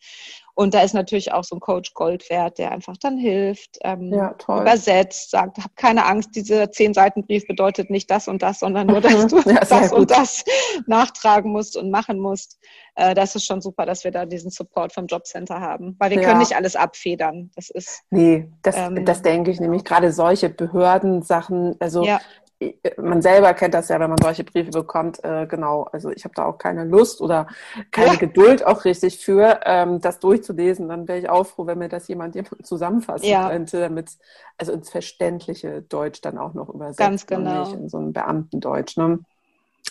[0.53, 4.13] Und da ist natürlich auch so ein Coach Gold wert, der einfach dann hilft, ähm,
[4.13, 8.59] ja, übersetzt, sagt, hab keine Angst, dieser zehn Seiten Brief bedeutet nicht das und das,
[8.59, 10.43] sondern nur, dass du ja, das und das
[10.87, 12.59] nachtragen musst und machen musst.
[12.95, 16.21] Äh, das ist schon super, dass wir da diesen Support vom Jobcenter haben, weil wir
[16.21, 16.27] ja.
[16.27, 17.49] können nicht alles abfedern.
[17.55, 18.01] Das ist.
[18.09, 19.83] Nee, das, ähm, das denke ich nämlich.
[19.83, 22.03] Gerade solche Behördensachen, also
[22.97, 26.35] man selber kennt das ja, wenn man solche Briefe bekommt, äh, genau, also ich habe
[26.35, 27.47] da auch keine Lust oder
[27.91, 28.15] keine ja.
[28.15, 30.89] Geduld auch richtig für, ähm, das durchzulesen.
[30.89, 33.49] Dann wäre ich auch froh, wenn mir das jemand zusammenfassen ja.
[33.49, 34.11] könnte, damit
[34.57, 36.99] also ins verständliche Deutsch dann auch noch übersetzt.
[36.99, 37.63] Ganz genau.
[37.63, 38.97] Und nicht in so ein Beamtendeutsch.
[38.97, 39.19] Ne?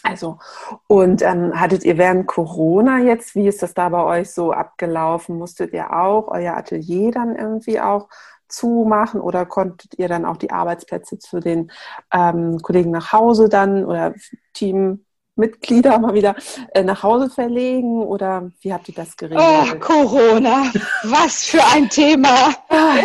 [0.03, 0.39] Also,
[0.87, 5.39] und ähm, hattet ihr während Corona jetzt, wie ist das da bei euch so abgelaufen?
[5.39, 8.09] Musstet ihr auch euer Atelier dann irgendwie auch
[8.51, 11.71] zumachen oder konntet ihr dann auch die Arbeitsplätze zu den
[12.13, 14.15] ähm, Kollegen nach Hause dann oder
[14.55, 16.35] Teammitglieder mal wieder
[16.75, 19.43] äh, nach Hause verlegen oder wie habt ihr das geregelt?
[19.43, 20.65] Oh, Corona,
[21.05, 22.55] was für ein Thema.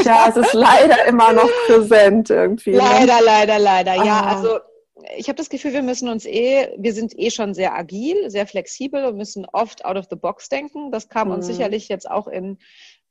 [0.03, 2.71] ja, es ist leider immer noch präsent irgendwie.
[2.71, 2.77] Ne?
[2.77, 3.25] Leider, ne?
[3.25, 3.95] leider, leider.
[3.95, 4.35] Ja, ah.
[4.35, 4.59] also
[5.17, 8.47] ich habe das Gefühl, wir müssen uns eh, wir sind eh schon sehr agil, sehr
[8.47, 10.91] flexibel und müssen oft out of the box denken.
[10.91, 11.53] Das kam uns mhm.
[11.53, 12.57] sicherlich jetzt auch in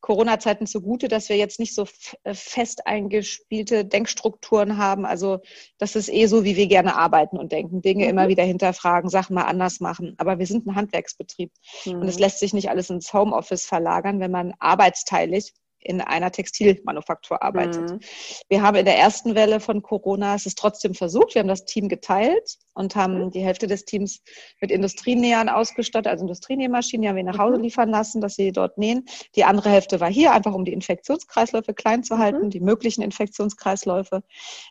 [0.04, 1.86] Corona-Zeiten zugute, dass wir jetzt nicht so
[2.24, 5.06] äh, fest eingespielte Denkstrukturen haben.
[5.06, 5.38] Also
[5.78, 7.80] das ist eh so, wie wir gerne arbeiten und denken.
[7.80, 8.10] Dinge mhm.
[8.10, 10.14] immer wieder hinterfragen, Sachen mal anders machen.
[10.18, 11.52] Aber wir sind ein Handwerksbetrieb
[11.86, 12.02] mhm.
[12.02, 17.42] und es lässt sich nicht alles ins Homeoffice verlagern, wenn man arbeitsteilig in einer Textilmanufaktur
[17.42, 17.92] arbeitet.
[17.92, 18.00] Mhm.
[18.50, 21.34] Wir haben in der ersten Welle von Corona es ist trotzdem versucht.
[21.34, 23.30] Wir haben das Team geteilt und haben mhm.
[23.30, 24.22] die Hälfte des Teams
[24.60, 27.64] mit Industrienähern ausgestattet, also Industrienähmaschinen, die haben wir nach Hause mhm.
[27.64, 29.06] liefern lassen, dass sie dort nähen.
[29.36, 32.50] Die andere Hälfte war hier, einfach um die Infektionskreisläufe klein zu halten, mhm.
[32.50, 34.22] die möglichen Infektionskreisläufe.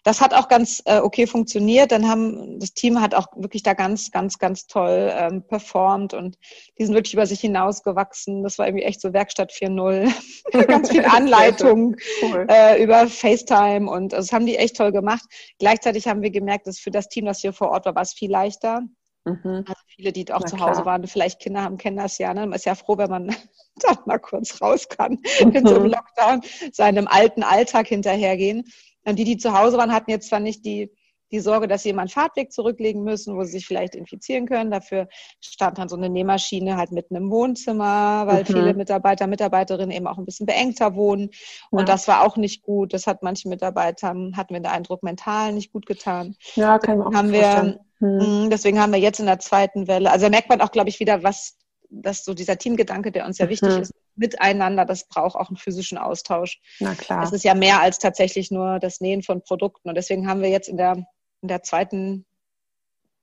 [0.03, 1.91] Das hat auch ganz äh, okay funktioniert.
[1.91, 6.37] Dann haben das Team hat auch wirklich da ganz, ganz, ganz toll ähm, performt und
[6.77, 8.43] die sind wirklich über sich hinausgewachsen.
[8.43, 10.11] Das war irgendwie echt so Werkstatt 4.0.
[10.67, 12.45] ganz viel Anleitungen cool.
[12.49, 15.23] äh, über FaceTime und also, das haben die echt toll gemacht.
[15.59, 18.13] Gleichzeitig haben wir gemerkt, dass für das Team, das hier vor Ort war, war es
[18.13, 18.81] viel leichter.
[19.25, 19.63] Mhm.
[19.67, 20.85] Also viele, die auch Na, zu Hause klar.
[20.85, 22.33] waren, vielleicht Kinder haben, kennen das ja.
[22.33, 22.41] Ne?
[22.41, 23.27] Man ist ja froh, wenn man
[23.75, 25.51] da mal kurz raus kann mhm.
[25.51, 28.65] in so einem Lockdown, seinem alten Alltag hinterhergehen.
[29.05, 30.91] Und die, die zu Hause waren, hatten jetzt zwar nicht die
[31.33, 34.69] die Sorge, dass sie immer einen Fahrtweg zurücklegen müssen, wo sie sich vielleicht infizieren können.
[34.69, 35.09] Dafür
[35.41, 38.45] stand dann so eine Nähmaschine halt mitten im Wohnzimmer, weil mhm.
[38.45, 41.31] viele Mitarbeiter, Mitarbeiterinnen eben auch ein bisschen beengter wohnen.
[41.71, 41.85] Und ja.
[41.85, 42.93] das war auch nicht gut.
[42.93, 46.35] Das hat manchen Mitarbeitern, hatten wir den Eindruck, mental nicht gut getan.
[46.55, 48.49] Ja, kann man auch haben wir, hm.
[48.51, 50.99] Deswegen haben wir jetzt in der zweiten Welle, also da merkt man auch, glaube ich,
[50.99, 51.57] wieder, was
[51.93, 53.81] dass so dieser Teamgedanke, der uns ja wichtig mhm.
[53.81, 56.59] ist, miteinander, das braucht auch einen physischen Austausch.
[56.79, 57.21] Na klar.
[57.21, 59.89] Das ist ja mehr als tatsächlich nur das Nähen von Produkten.
[59.89, 61.05] Und deswegen haben wir jetzt in der
[61.43, 62.25] in der zweiten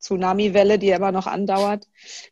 [0.00, 1.86] Tsunami-Welle, die ja immer noch andauert,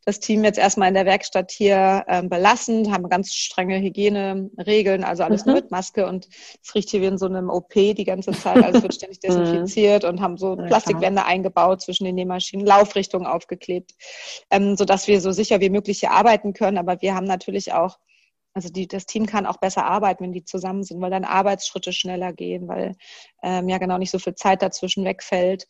[0.05, 5.23] das Team jetzt erstmal in der Werkstatt hier ähm, belassen, haben ganz strenge Hygieneregeln, also
[5.23, 5.53] alles mhm.
[5.53, 6.29] nur mit Maske und
[6.63, 9.29] es riecht hier wie in so einem OP die ganze Zeit, also wird ständig mhm.
[9.29, 13.93] desinfiziert und haben so Plastikwände eingebaut zwischen den Nähmaschinen, Laufrichtungen aufgeklebt,
[14.51, 17.99] ähm, sodass wir so sicher wie möglich hier arbeiten können, aber wir haben natürlich auch
[18.59, 21.93] also die, das Team kann auch besser arbeiten, wenn die zusammen sind, weil dann Arbeitsschritte
[21.93, 22.97] schneller gehen, weil
[23.41, 25.69] ähm, ja genau nicht so viel Zeit dazwischen wegfällt.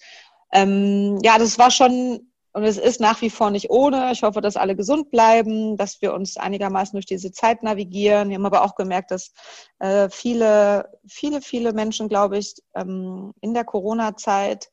[0.53, 4.11] Ähm, ja, das war schon und es ist nach wie vor nicht ohne.
[4.11, 8.31] Ich hoffe, dass alle gesund bleiben, dass wir uns einigermaßen durch diese Zeit navigieren.
[8.31, 9.33] Wir haben aber auch gemerkt, dass
[9.81, 14.71] äh, viele, viele, viele Menschen, glaube ich, ähm, in der Corona-Zeit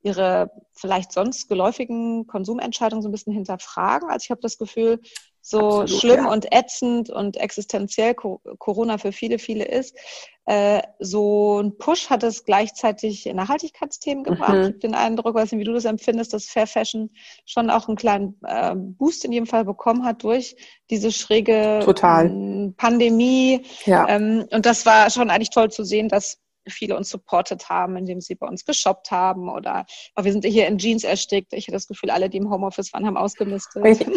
[0.00, 4.08] ihre vielleicht sonst geläufigen Konsumentscheidungen so ein bisschen hinterfragen.
[4.08, 5.00] Also ich habe das Gefühl,
[5.48, 6.32] so Absolut, schlimm ja.
[6.32, 9.96] und ätzend und existenziell Corona für viele, viele ist,
[10.44, 14.54] äh, so ein Push hat es gleichzeitig in Nachhaltigkeitsthemen gebracht.
[14.54, 14.60] Mhm.
[14.60, 17.10] Ich habe den Eindruck, weiß nicht, wie du das empfindest, dass Fair Fashion
[17.44, 20.56] schon auch einen kleinen äh, Boost in jedem Fall bekommen hat durch
[20.88, 22.72] diese schräge Total.
[22.78, 23.62] Pandemie.
[23.84, 24.08] Ja.
[24.08, 26.38] Ähm, und das war schon eigentlich toll zu sehen, dass
[26.70, 30.66] viele uns supportet haben, indem sie bei uns geshoppt haben oder aber wir sind hier
[30.66, 31.52] in Jeans erstickt.
[31.52, 33.84] Ich hatte das Gefühl, alle, die im Homeoffice waren, haben ausgemistet.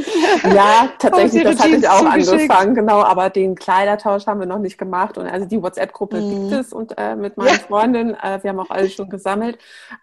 [0.44, 4.78] Ja, tatsächlich, das hatte ich auch angefangen, genau, aber den Kleidertausch haben wir noch nicht
[4.78, 6.50] gemacht und also die WhatsApp-Gruppe mhm.
[6.50, 7.54] gibt es und äh, mit meinen ja.
[7.56, 9.58] Freundinnen, äh, wir haben auch alles schon gesammelt,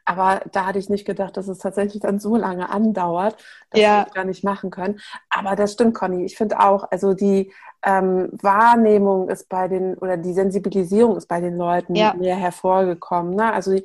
[0.04, 3.36] aber da hatte ich nicht gedacht, dass es tatsächlich dann so lange andauert,
[3.70, 3.98] dass ja.
[3.98, 5.00] wir das gar nicht machen können.
[5.30, 6.24] Aber das stimmt, Conny.
[6.24, 7.52] Ich finde auch, also die
[7.84, 12.14] ähm, Wahrnehmung ist bei den oder die Sensibilisierung ist bei den Leuten ja.
[12.14, 13.34] mehr hervorgekommen.
[13.34, 13.52] Ne?
[13.52, 13.78] Also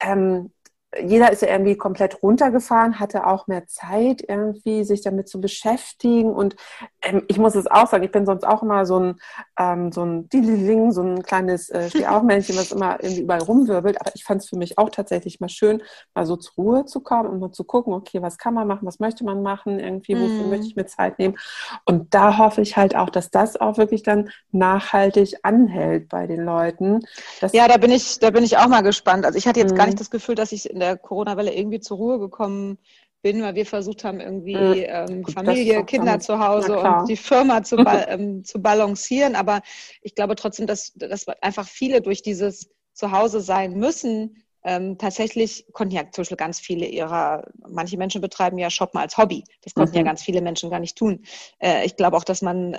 [0.00, 0.50] ähm,
[0.98, 6.32] jeder ist ja irgendwie komplett runtergefahren, hatte auch mehr Zeit, irgendwie sich damit zu beschäftigen.
[6.32, 6.56] Und
[7.02, 9.20] ähm, ich muss es auch sagen, ich bin sonst auch immer so ein,
[9.56, 10.28] ähm, so ein
[10.90, 14.00] so ein kleines äh, Stehaufmännchen, was immer irgendwie überall rumwirbelt.
[14.00, 15.80] Aber ich fand es für mich auch tatsächlich mal schön,
[16.14, 18.86] mal so zur Ruhe zu kommen und mal zu gucken, okay, was kann man machen,
[18.86, 20.50] was möchte man machen, irgendwie, wofür mm.
[20.50, 21.36] möchte ich mir Zeit nehmen.
[21.84, 26.44] Und da hoffe ich halt auch, dass das auch wirklich dann nachhaltig anhält bei den
[26.44, 27.00] Leuten.
[27.52, 29.24] ja, da bin ich, da bin ich auch mal gespannt.
[29.24, 29.76] Also ich hatte jetzt mm.
[29.76, 32.78] gar nicht das Gefühl, dass ich in der Corona-Welle irgendwie zur Ruhe gekommen
[33.22, 34.84] bin, weil wir versucht haben, irgendwie mhm.
[34.86, 39.36] ähm, Familie, Kinder zu Hause und die Firma zu, ba ähm, zu balancieren.
[39.36, 39.60] Aber
[40.00, 45.94] ich glaube trotzdem, dass, dass einfach viele durch dieses Zuhause sein müssen, ähm, tatsächlich konnten
[45.94, 49.44] ja zum Beispiel ganz viele ihrer, manche Menschen betreiben ja Shoppen als Hobby.
[49.62, 49.98] Das konnten mhm.
[49.98, 51.22] ja ganz viele Menschen gar nicht tun.
[51.58, 52.74] Äh, ich glaube auch, dass man,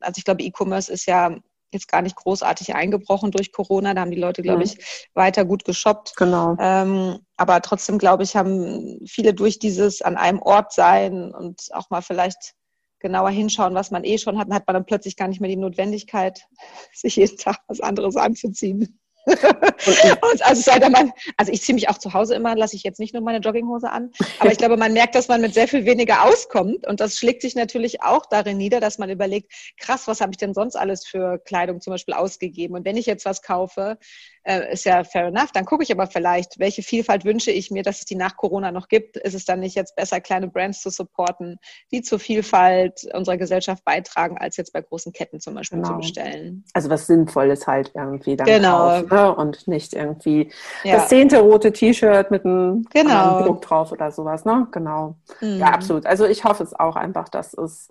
[0.00, 1.36] also ich glaube, E-Commerce ist ja
[1.72, 3.94] jetzt gar nicht großartig eingebrochen durch Corona.
[3.94, 6.14] Da haben die Leute, glaube ich, weiter gut geshoppt.
[6.16, 6.56] Genau.
[6.58, 11.90] Ähm, aber trotzdem, glaube ich, haben viele durch dieses an einem Ort sein und auch
[11.90, 12.54] mal vielleicht
[13.00, 15.56] genauer hinschauen, was man eh schon hat, hat man dann plötzlich gar nicht mehr die
[15.56, 16.46] Notwendigkeit,
[16.94, 18.99] sich jeden Tag was anderes anzuziehen.
[19.26, 22.98] und also, sei man, also ich ziehe mich auch zu Hause immer, lasse ich jetzt
[22.98, 25.84] nicht nur meine Jogginghose an, aber ich glaube, man merkt, dass man mit sehr viel
[25.84, 26.86] weniger auskommt.
[26.86, 30.38] Und das schlägt sich natürlich auch darin nieder, dass man überlegt, krass, was habe ich
[30.38, 32.74] denn sonst alles für Kleidung zum Beispiel ausgegeben?
[32.74, 33.98] Und wenn ich jetzt was kaufe,
[34.42, 35.52] äh, ist ja fair enough.
[35.52, 38.72] Dann gucke ich aber vielleicht, welche Vielfalt wünsche ich mir, dass es die nach Corona
[38.72, 39.16] noch gibt.
[39.16, 41.58] Ist es dann nicht jetzt besser, kleine Brands zu supporten,
[41.92, 45.92] die zur Vielfalt unserer Gesellschaft beitragen, als jetzt bei großen Ketten zum Beispiel genau.
[45.92, 46.64] zu bestellen?
[46.72, 49.00] Also was Sinnvolles halt irgendwie dann genau.
[49.00, 49.34] Kaufen, ne?
[49.34, 50.50] und nicht irgendwie
[50.84, 50.96] ja.
[50.96, 53.42] das zehnte rote T-Shirt mit einem genau.
[53.42, 54.44] Druck drauf oder sowas.
[54.44, 54.66] Ne?
[54.72, 55.16] Genau.
[55.40, 55.58] Mhm.
[55.58, 56.06] Ja, absolut.
[56.06, 57.88] Also ich hoffe es auch einfach, dass es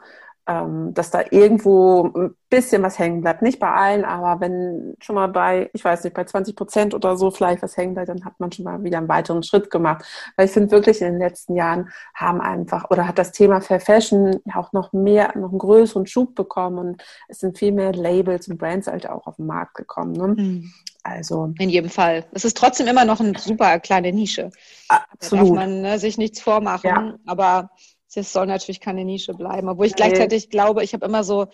[0.47, 3.41] ähm, dass da irgendwo ein bisschen was hängen bleibt.
[3.41, 7.17] Nicht bei allen, aber wenn schon mal bei, ich weiß nicht, bei 20 Prozent oder
[7.17, 10.03] so vielleicht was hängen bleibt, dann hat man schon mal wieder einen weiteren Schritt gemacht.
[10.35, 13.79] Weil ich finde wirklich in den letzten Jahren haben einfach oder hat das Thema Fair
[13.79, 18.47] Fashion auch noch mehr, noch einen größeren Schub bekommen und es sind viel mehr Labels
[18.47, 20.13] und Brands halt auch auf den Markt gekommen.
[20.13, 20.27] Ne?
[20.27, 20.73] Mhm.
[21.03, 22.25] Also in jedem Fall.
[22.33, 24.51] Es ist trotzdem immer noch eine super kleine Nische.
[24.89, 25.43] Absolut.
[25.43, 26.89] Da darf man ne, sich nichts vormachen.
[26.89, 27.13] Ja.
[27.25, 27.69] Aber
[28.15, 29.69] es soll natürlich keine Nische bleiben.
[29.69, 31.47] Obwohl ich gleichzeitig glaube, ich habe immer so,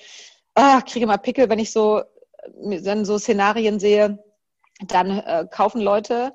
[0.54, 2.02] ah, kriege immer Pickel, wenn ich so
[2.84, 4.24] dann so Szenarien sehe,
[4.88, 6.34] dann äh, kaufen Leute,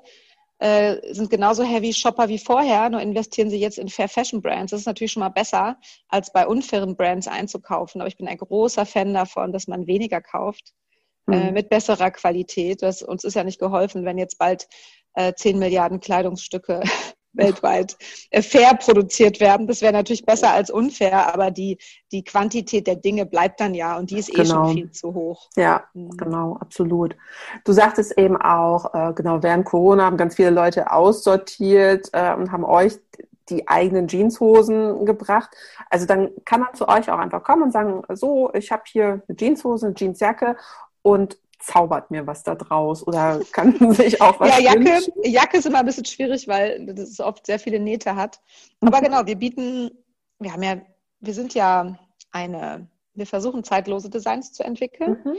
[0.59, 4.71] äh, sind genauso Heavy Shopper wie vorher, nur investieren sie jetzt in Fair Fashion Brands.
[4.71, 8.01] Das ist natürlich schon mal besser, als bei unfairen Brands einzukaufen.
[8.01, 10.73] Aber ich bin ein großer Fan davon, dass man weniger kauft.
[11.25, 11.33] Mhm.
[11.33, 12.81] Äh, mit besserer Qualität.
[12.81, 14.67] Das, uns ist ja nicht geholfen, wenn jetzt bald
[15.13, 16.81] äh, 10 Milliarden Kleidungsstücke
[17.33, 17.97] weltweit
[18.29, 19.67] äh, fair produziert werden.
[19.67, 21.77] Das wäre natürlich besser als unfair, aber die,
[22.11, 24.41] die Quantität der Dinge bleibt dann ja und die ist genau.
[24.41, 24.73] eh schon genau.
[24.73, 25.49] viel zu hoch.
[25.55, 26.17] Ja, mhm.
[26.17, 27.15] genau, absolut.
[27.63, 32.51] Du sagtest eben auch, äh, genau, während Corona haben ganz viele Leute aussortiert äh, und
[32.51, 32.93] haben euch
[33.49, 35.49] die eigenen Jeanshosen gebracht.
[35.89, 39.21] Also dann kann man zu euch auch einfach kommen und sagen, so, ich habe hier
[39.27, 40.55] eine Jeanshose, eine Jeansjacke
[41.01, 45.65] und zaubert mir was da draus oder kann sich auch was Ja, Jacke, Jacke ist
[45.65, 48.41] immer ein bisschen schwierig, weil das oft sehr viele Nähte hat.
[48.81, 49.03] Aber mhm.
[49.03, 49.91] genau, wir bieten,
[50.39, 50.81] wir haben ja,
[51.19, 51.97] wir sind ja
[52.31, 55.21] eine, wir versuchen zeitlose Designs zu entwickeln.
[55.23, 55.37] Mhm.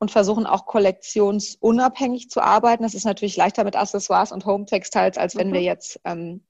[0.00, 2.84] Und versuchen auch kollektionsunabhängig zu arbeiten.
[2.84, 5.54] Das ist natürlich leichter mit Accessoires und Home-Textiles, als wenn mhm.
[5.54, 6.44] wir jetzt ähm,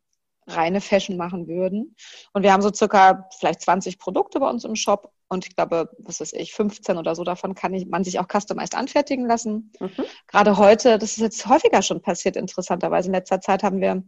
[0.49, 1.95] reine Fashion machen würden.
[2.33, 5.91] Und wir haben so circa vielleicht 20 Produkte bei uns im Shop und ich glaube,
[5.99, 9.73] was weiß ich, 15 oder so davon kann ich, man sich auch customized anfertigen lassen.
[9.79, 10.05] Mhm.
[10.27, 13.09] Gerade heute, das ist jetzt häufiger schon passiert, interessanterweise.
[13.09, 14.03] In letzter Zeit haben wir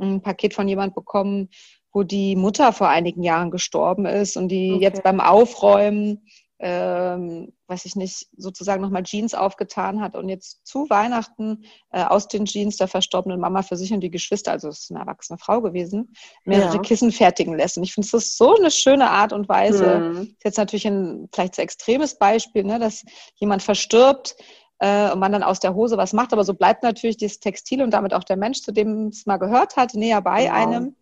[0.00, 1.48] ein Paket von jemand bekommen,
[1.92, 4.82] wo die Mutter vor einigen Jahren gestorben ist und die okay.
[4.82, 6.26] jetzt beim Aufräumen
[6.60, 12.28] ähm, weiß ich nicht, sozusagen nochmal Jeans aufgetan hat und jetzt zu Weihnachten äh, aus
[12.28, 15.38] den Jeans der verstorbenen Mama für sich und die Geschwister, also es ist eine erwachsene
[15.38, 16.14] Frau gewesen,
[16.44, 16.82] mehrere ja.
[16.82, 17.76] Kissen fertigen lässt.
[17.76, 19.98] Und ich finde, das ist so eine schöne Art und Weise.
[19.98, 20.20] Mhm.
[20.22, 23.04] Ist jetzt natürlich ein vielleicht sehr extremes Beispiel, ne, dass
[23.36, 24.36] jemand verstirbt,
[24.78, 26.32] äh, und man dann aus der Hose was macht.
[26.32, 29.38] Aber so bleibt natürlich dieses Textil und damit auch der Mensch, zu dem es mal
[29.38, 30.54] gehört hat, näher bei genau.
[30.54, 30.96] einem.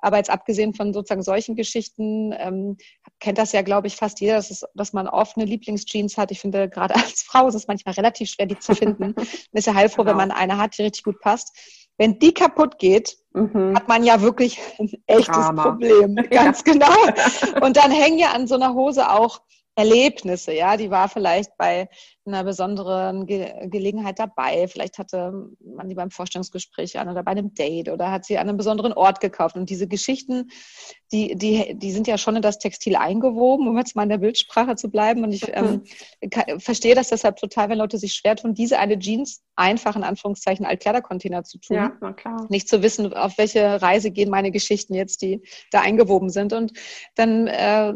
[0.00, 2.76] Aber jetzt abgesehen von sozusagen solchen Geschichten, ähm,
[3.20, 6.30] kennt das ja, glaube ich, fast jeder, dass, es, dass man oft eine Lieblingsjeans hat.
[6.30, 9.14] Ich finde, gerade als Frau ist es manchmal relativ schwer, die zu finden.
[9.16, 10.10] man ist ja heilfroh, genau.
[10.10, 11.56] wenn man eine hat, die richtig gut passt.
[11.96, 13.74] Wenn die kaputt geht, mhm.
[13.74, 15.70] hat man ja wirklich ein echtes Drama.
[15.70, 16.14] Problem.
[16.30, 16.72] Ganz ja.
[16.72, 17.64] genau.
[17.66, 19.40] Und dann hängen ja an so einer Hose auch
[19.78, 21.88] Erlebnisse, ja, die war vielleicht bei
[22.28, 24.68] einer besonderen Ge Gelegenheit dabei.
[24.68, 28.48] Vielleicht hatte man die beim Vorstellungsgespräch an oder bei einem Date oder hat sie an
[28.48, 29.56] einem besonderen Ort gekauft.
[29.56, 30.50] Und diese Geschichten,
[31.12, 34.18] die, die, die sind ja schon in das Textil eingewoben, um jetzt mal in der
[34.18, 35.24] Bildsprache zu bleiben.
[35.24, 35.82] Und ich ähm,
[36.30, 40.04] kann, verstehe das deshalb total, wenn Leute sich schwer tun, diese eine Jeans einfach in
[40.04, 41.76] Anführungszeichen Altkleidercontainer zu tun.
[41.76, 42.46] Ja, na klar.
[42.48, 46.52] Nicht zu wissen, auf welche Reise gehen meine Geschichten jetzt, die da eingewoben sind.
[46.52, 46.72] Und
[47.16, 47.92] dann äh,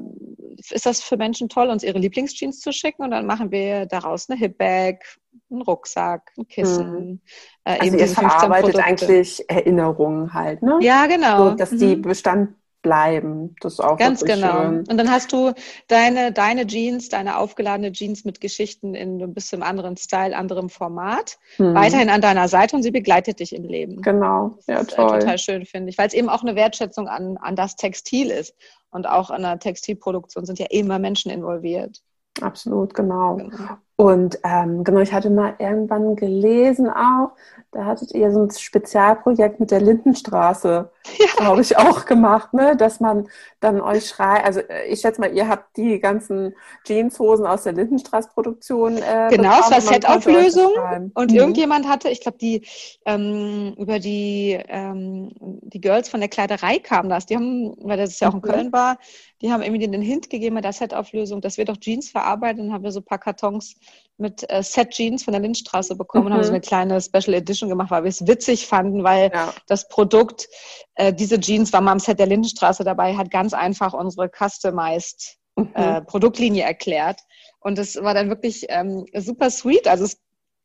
[0.71, 4.22] ist das für Menschen toll, uns ihre Lieblingsjeans zu schicken und dann machen wir daraus
[4.31, 5.05] eine Hipbag,
[5.51, 6.87] einen Rucksack, ein Kissen.
[6.87, 7.21] Hm.
[7.65, 10.79] Äh, also ihr verarbeitet eigentlich Erinnerungen halt, ne?
[10.81, 11.51] Ja, genau.
[11.51, 11.79] So, dass mhm.
[11.79, 13.55] die Bestand bleiben.
[13.61, 14.63] Das ist auch ganz genau.
[14.63, 14.79] Schön.
[14.89, 15.53] Und dann hast du
[15.87, 21.39] deine deine Jeans, deine aufgeladene Jeans mit Geschichten in ein bisschen anderen Style, anderem Format,
[21.57, 21.75] hm.
[21.75, 24.03] weiterhin an deiner Seite und sie begleitet dich im Leben.
[24.03, 25.21] Genau, ja das toll.
[25.21, 28.55] Total schön finde ich, weil es eben auch eine Wertschätzung an an das Textil ist
[28.91, 32.03] und auch an der Textilproduktion sind ja immer Menschen involviert.
[32.41, 33.37] Absolut, genau.
[33.37, 33.79] genau.
[33.97, 37.33] Und ähm, genau, ich hatte mal irgendwann gelesen auch,
[37.73, 41.27] da hattet ihr so ein Spezialprojekt mit der Lindenstraße, ja.
[41.37, 42.77] glaube ich, auch gemacht, ne?
[42.77, 43.29] dass man
[43.61, 47.73] dann euch schreibt, also äh, ich schätze mal, ihr habt die ganzen Jeanshosen aus der
[47.73, 48.99] Lindenstraße-Produktion.
[48.99, 50.73] Äh, genau, es war Setauflösung
[51.15, 51.37] und mhm.
[51.37, 52.67] irgendjemand hatte, ich glaube, die
[53.07, 58.21] ähm, über die, ähm, die Girls von der Kleiderei kamen das, die haben, weil das
[58.21, 58.43] ja auch in mhm.
[58.43, 58.99] Köln war,
[59.41, 62.73] die haben irgendwie den Hint gegeben mit der Setauflösung, dass wir doch Jeans verarbeiten, dann
[62.73, 63.77] haben wir so ein paar Kartons
[64.18, 66.27] mit äh, Set Jeans von der Lindstraße bekommen mhm.
[66.29, 66.57] und haben so mhm.
[66.57, 69.53] eine kleine Special Edition gemacht, weil wir es witzig fanden, weil ja.
[69.66, 70.49] das Produkt,
[70.95, 75.37] äh, diese Jeans war mal am Set der Lindenstraße dabei, hat ganz einfach unsere customized
[75.57, 75.71] mhm.
[75.75, 77.21] äh, Produktlinie erklärt.
[77.61, 79.87] Und das war dann wirklich ähm, super sweet.
[79.87, 80.18] Also es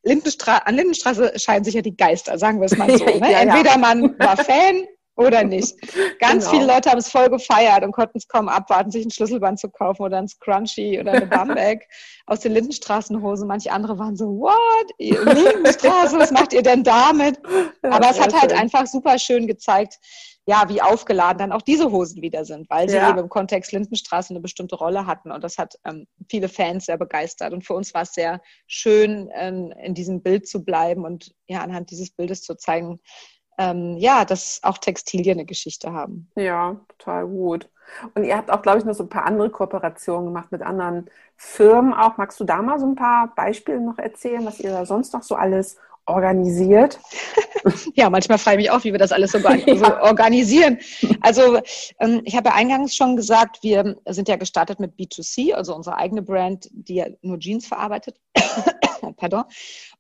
[0.03, 3.05] Lindenstraße, an Lindenstraße scheinen sich ja die Geister, sagen wir es mal so.
[3.05, 3.31] Ne?
[3.31, 3.77] ja, Entweder ja.
[3.77, 4.85] man war Fan
[5.17, 5.75] oder nicht.
[6.19, 6.57] Ganz genau.
[6.57, 9.69] viele Leute haben es voll gefeiert und konnten es kaum abwarten, sich ein Schlüsselband zu
[9.69, 11.87] kaufen oder ein Scrunchie oder eine Bumback
[12.25, 13.47] aus den Lindenstraßenhosen.
[13.47, 14.91] Manche andere waren so, what?
[14.99, 17.39] Lindenstraße, was macht ihr denn damit?
[17.81, 19.97] Aber es hat halt einfach super schön gezeigt,
[20.49, 23.09] ja, wie aufgeladen dann auch diese Hosen wieder sind, weil sie ja.
[23.09, 25.29] eben im Kontext Lindenstraße eine bestimmte Rolle hatten.
[25.29, 27.51] Und das hat ähm, viele Fans sehr begeistert.
[27.51, 31.59] Und für uns war es sehr schön, ähm, in diesem Bild zu bleiben und ja,
[31.59, 33.01] anhand dieses Bildes zu zeigen,
[33.57, 36.29] ähm, ja, dass auch Textilien eine Geschichte haben.
[36.35, 37.69] Ja, total gut.
[38.13, 41.09] Und ihr habt auch, glaube ich, noch so ein paar andere Kooperationen gemacht mit anderen
[41.35, 42.17] Firmen auch.
[42.17, 45.23] Magst du da mal so ein paar Beispiele noch erzählen, was ihr da sonst noch
[45.23, 46.99] so alles organisiert?
[47.95, 50.01] ja, manchmal frage ich mich auch, wie wir das alles so, ja.
[50.01, 50.79] organisieren.
[51.21, 51.59] Also
[51.99, 55.97] ähm, ich habe ja eingangs schon gesagt, wir sind ja gestartet mit B2C, also unsere
[55.97, 58.19] eigene Brand, die ja nur Jeans verarbeitet.
[59.17, 59.43] Pardon.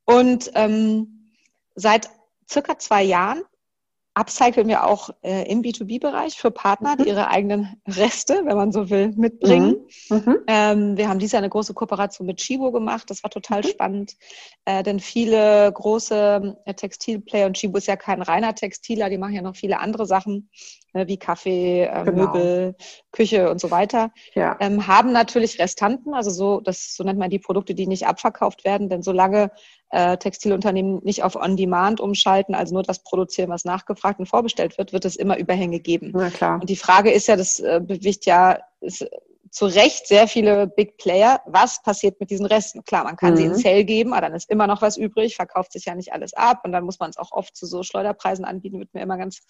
[0.05, 1.31] Und ähm,
[1.75, 2.09] seit
[2.47, 3.43] circa zwei Jahren
[4.17, 7.03] upcyclen wir auch äh, im B2B-Bereich für Partner, mhm.
[7.03, 9.75] die ihre eigenen Reste, wenn man so will, mitbringen.
[10.09, 10.17] Mhm.
[10.17, 10.37] mhm.
[10.47, 13.09] Ähm, wir haben dieses Jahr eine große Kooperation mit Chibo gemacht.
[13.09, 13.67] Das war total mhm.
[13.67, 14.17] spannend,
[14.65, 19.33] äh, denn viele große äh, Textilplayer und Chibo ist ja kein reiner Textiler, die machen
[19.33, 20.49] ja noch viele andere Sachen
[20.93, 22.33] äh, wie Kaffee, äh, genau.
[22.33, 22.75] Möbel,
[23.11, 24.57] Küche und so weiter, ja.
[24.59, 28.65] ähm, haben natürlich Restanten, also so, das, so nennt man die Produkte, die nicht abverkauft
[28.65, 29.51] werden, denn solange
[29.89, 34.93] äh, Textilunternehmen nicht auf On-Demand umschalten, also nur das produzieren, was nachgefragt und vorbestellt wird,
[34.93, 36.11] wird es immer Überhänge geben.
[36.13, 36.59] Na klar.
[36.59, 39.05] Und die Frage ist ja, das äh, bewegt ja ist,
[39.57, 41.41] zu Recht sehr viele Big Player.
[41.45, 42.83] Was passiert mit diesen Resten?
[42.83, 43.37] Klar, man kann mhm.
[43.37, 46.13] sie in Sale geben, aber dann ist immer noch was übrig, verkauft sich ja nicht
[46.13, 49.01] alles ab und dann muss man es auch oft zu so Schleuderpreisen anbieten, wird mir
[49.01, 49.41] immer ganz,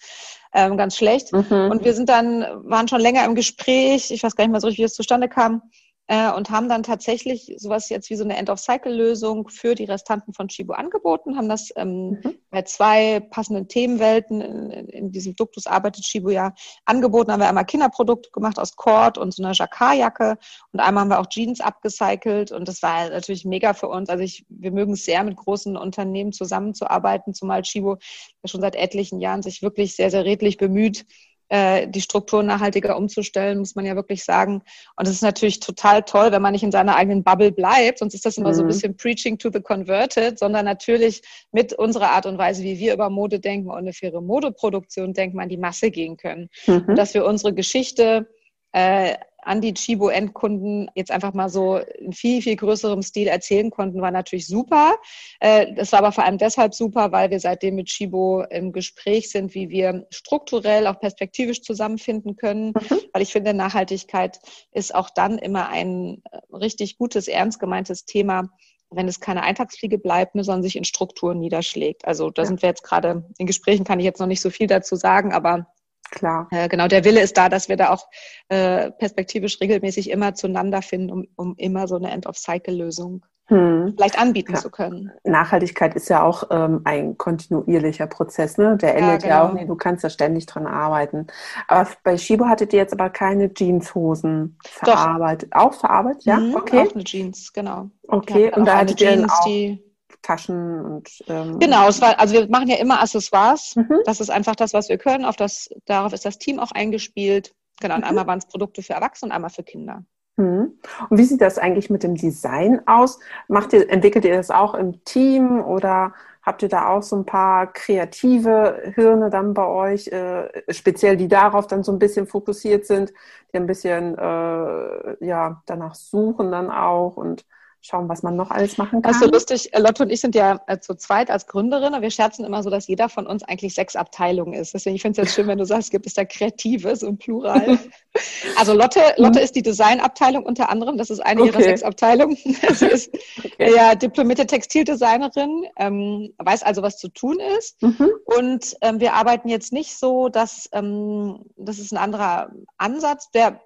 [0.54, 1.32] ähm, ganz schlecht.
[1.32, 1.70] Mhm.
[1.70, 4.68] Und wir sind dann, waren schon länger im Gespräch, ich weiß gar nicht mehr so
[4.68, 5.62] richtig, wie es zustande kam,
[6.08, 10.48] äh, und haben dann tatsächlich sowas jetzt wie so eine End-of-Cycle-Lösung für die Restanten von
[10.48, 12.34] Chibo angeboten, haben das ähm, mhm.
[12.50, 16.54] bei zwei passenden Themenwelten in, in, diesem Duktus arbeitet Chibo ja
[16.86, 17.30] angeboten.
[17.30, 20.38] Haben wir einmal Kinderprodukte gemacht aus Cord und so einer Jacquard-Jacke
[20.72, 24.08] und einmal haben wir auch Jeans abgecycelt und das war natürlich mega für uns.
[24.08, 27.98] Also ich, wir mögen es sehr, mit großen Unternehmen zusammenzuarbeiten, zumal Chibo
[28.46, 31.04] schon seit etlichen Jahren sich wirklich sehr, sehr redlich bemüht,
[31.48, 34.62] äh, die Strukturen nachhaltiger umzustellen, muss man ja wirklich sagen.
[34.96, 38.14] Und es ist natürlich total toll, wenn man nicht in seiner eigenen Bubble bleibt, sonst
[38.14, 38.54] ist das immer mhm.
[38.54, 38.68] so ein mhm.
[38.68, 43.10] bisschen Preaching to the Converted, sondern natürlich mit unserer Art und Weise, wie wir über
[43.10, 46.48] Mode denken und eine faire Modeproduktion denken, an die Masse gehen können.
[46.66, 46.84] Mhm.
[46.88, 48.28] Und dass wir unsere Geschichte
[48.72, 54.00] äh, an die Chibo-Endkunden jetzt einfach mal so in viel, viel größerem Stil erzählen konnten,
[54.00, 54.96] war natürlich super.
[55.40, 59.30] Äh, das war aber vor allem deshalb super, weil wir seitdem mit Chibo im Gespräch
[59.30, 62.68] sind, wie wir strukturell, auch perspektivisch zusammenfinden können.
[62.68, 63.00] Mhm.
[63.12, 64.40] Weil ich finde, Nachhaltigkeit
[64.72, 68.48] ist auch dann immer ein äh, richtig gutes, ernst gemeintes Thema,
[68.90, 72.06] wenn es keine Eintagsfliege bleibt, sondern sich in Strukturen niederschlägt.
[72.06, 72.46] Also da ja.
[72.48, 75.32] sind wir jetzt gerade in Gesprächen, kann ich jetzt noch nicht so viel dazu sagen,
[75.32, 75.66] aber
[76.10, 76.48] Klar.
[76.50, 78.06] Äh, genau, der Wille ist da, dass wir da auch
[78.48, 83.94] äh, perspektivisch regelmäßig immer zueinander finden, um, um immer so eine End-of-Cycle-Lösung hm.
[83.96, 84.58] vielleicht anbieten ja.
[84.58, 85.10] zu können.
[85.24, 88.76] Nachhaltigkeit ist ja auch ähm, ein kontinuierlicher Prozess, ne?
[88.76, 89.28] Der endet ja, genau.
[89.28, 91.26] ja auch nicht, du kannst da ständig dran arbeiten.
[91.66, 95.50] Aber bei Shibo hattet ihr jetzt aber keine Jeanshosen verarbeitet.
[95.52, 95.60] Doch.
[95.60, 96.36] Auch verarbeitet, ja?
[96.36, 96.86] Mhm, okay.
[96.86, 97.90] Auch eine Jeans, genau.
[98.06, 99.87] Okay, und da hattet Jeans, ihr auch die
[100.22, 103.76] Taschen und ähm genau, es war, also wir machen ja immer Accessoires.
[103.76, 104.00] Mhm.
[104.04, 105.24] Das ist einfach das, was wir können.
[105.24, 107.54] Auf das, darauf ist das Team auch eingespielt.
[107.80, 108.08] Genau, und mhm.
[108.08, 110.04] einmal waren es Produkte für Erwachsene und einmal für Kinder.
[110.36, 110.78] Mhm.
[111.10, 113.18] Und wie sieht das eigentlich mit dem Design aus?
[113.48, 117.26] Macht ihr, entwickelt ihr das auch im Team oder habt ihr da auch so ein
[117.26, 122.86] paar kreative Hirne dann bei euch, äh, speziell die darauf dann so ein bisschen fokussiert
[122.86, 123.12] sind,
[123.52, 127.44] die ein bisschen äh, ja danach suchen dann auch und
[127.80, 129.12] schauen, was man noch alles machen kann.
[129.12, 132.10] Also lustig, äh, Lotte und ich sind ja äh, zu zweit als Gründerin und wir
[132.10, 134.74] scherzen immer so, dass jeder von uns eigentlich sechs Abteilungen ist.
[134.74, 137.18] Deswegen ich finde es jetzt schön, wenn du sagst, gibt es da Kreative, so ein
[137.18, 137.78] Plural.
[138.56, 141.50] also Lotte, Lotte ist die Designabteilung unter anderem, das ist eine okay.
[141.50, 142.36] ihrer sechs Abteilungen.
[142.72, 143.74] Sie ist okay.
[143.74, 147.80] ja diplomierte Textildesignerin, ähm, weiß also, was zu tun ist.
[147.82, 148.10] Mhm.
[148.24, 153.60] Und ähm, wir arbeiten jetzt nicht so, dass ähm, das ist ein anderer Ansatz, der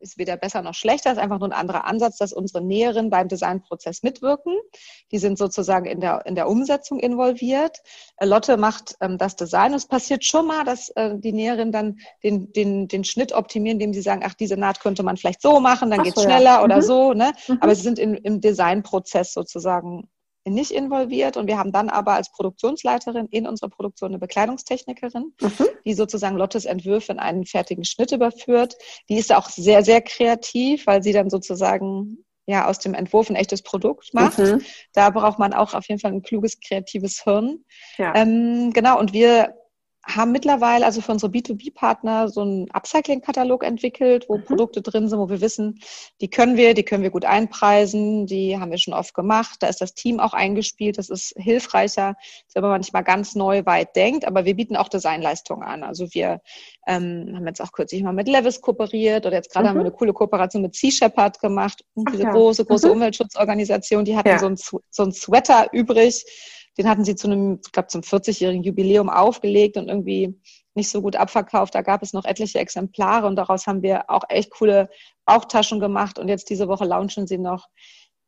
[0.00, 3.28] ist weder besser noch schlechter, ist einfach nur ein anderer Ansatz, dass unsere Näheren beim
[3.28, 4.56] Designprozess mitwirken.
[5.10, 7.78] Die sind sozusagen in der, in der Umsetzung involviert.
[8.16, 9.74] Äh, Lotte macht ähm, das Design.
[9.74, 13.94] Es passiert schon mal, dass äh, die Näheren dann den, den, den Schnitt optimieren, indem
[13.94, 16.58] sie sagen, ach, diese Naht könnte man vielleicht so machen, dann geht es so, schneller
[16.58, 16.64] ja.
[16.64, 16.82] oder mhm.
[16.82, 17.12] so.
[17.12, 17.32] Ne?
[17.48, 17.58] Mhm.
[17.60, 20.08] Aber sie sind in, im Designprozess sozusagen
[20.50, 25.66] nicht involviert und wir haben dann aber als Produktionsleiterin in unserer Produktion eine Bekleidungstechnikerin, mhm.
[25.84, 28.76] die sozusagen Lottes Entwürfe in einen fertigen Schnitt überführt.
[29.08, 33.36] Die ist auch sehr, sehr kreativ, weil sie dann sozusagen ja aus dem Entwurf ein
[33.36, 34.38] echtes Produkt macht.
[34.38, 34.62] Mhm.
[34.94, 37.64] Da braucht man auch auf jeden Fall ein kluges, kreatives Hirn.
[37.98, 38.14] Ja.
[38.14, 39.54] Ähm, genau, und wir
[40.06, 44.44] haben mittlerweile also für unsere B2B-Partner so einen Upcycling-Katalog entwickelt, wo mhm.
[44.44, 45.80] Produkte drin sind, wo wir wissen,
[46.20, 49.56] die können wir, die können wir gut einpreisen, die haben wir schon oft gemacht.
[49.60, 52.16] Da ist das Team auch eingespielt, das ist hilfreicher,
[52.54, 55.82] wenn man manchmal ganz neu weit denkt, aber wir bieten auch Designleistungen an.
[55.82, 56.40] Also wir
[56.86, 59.70] ähm, haben jetzt auch kürzlich mal mit Levis kooperiert oder jetzt gerade mhm.
[59.70, 62.30] haben wir eine coole Kooperation mit Sea Shepherd gemacht, diese ja.
[62.30, 62.94] große, große mhm.
[62.94, 64.38] Umweltschutzorganisation, die hatten ja.
[64.38, 66.24] so, ein, so ein Sweater übrig
[66.78, 70.40] den hatten sie zu einem, ich glaube, zum 40-jährigen Jubiläum aufgelegt und irgendwie
[70.74, 71.74] nicht so gut abverkauft.
[71.74, 74.88] Da gab es noch etliche Exemplare und daraus haben wir auch echt coole
[75.26, 76.18] Bauchtaschen gemacht.
[76.18, 77.66] Und jetzt diese Woche launchen sie noch,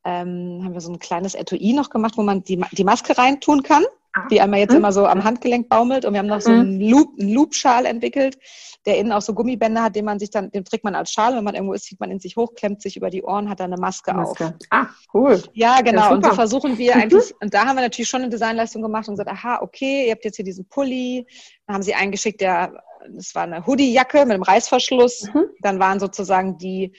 [0.05, 3.63] ähm, haben wir so ein kleines Etui noch gemacht, wo man die, die Maske reintun
[3.63, 3.85] kann
[4.31, 4.79] die einmal jetzt mhm.
[4.79, 6.05] immer so am Handgelenk baumelt.
[6.05, 8.39] Und wir haben noch so einen Loop, einen Loop-Schal entwickelt,
[8.87, 11.37] der innen auch so Gummibänder hat, den man sich dann, den trägt man als Schal.
[11.37, 13.61] Wenn man irgendwo ist, zieht man in sich hoch, klemmt sich über die Ohren, hat
[13.61, 14.47] dann eine Maske, Maske.
[14.47, 14.53] auf.
[14.71, 15.41] Ah, cool.
[15.53, 16.03] Ja, genau.
[16.03, 17.03] Ja, und so versuchen wir mhm.
[17.03, 20.13] eigentlich, und da haben wir natürlich schon eine Designleistung gemacht und gesagt, aha, okay, ihr
[20.13, 21.27] habt jetzt hier diesen Pulli.
[21.67, 25.29] Dann haben sie eingeschickt, der, das war eine Hoodie-Jacke mit einem Reißverschluss.
[25.33, 25.45] Mhm.
[25.61, 26.93] Dann waren sozusagen die,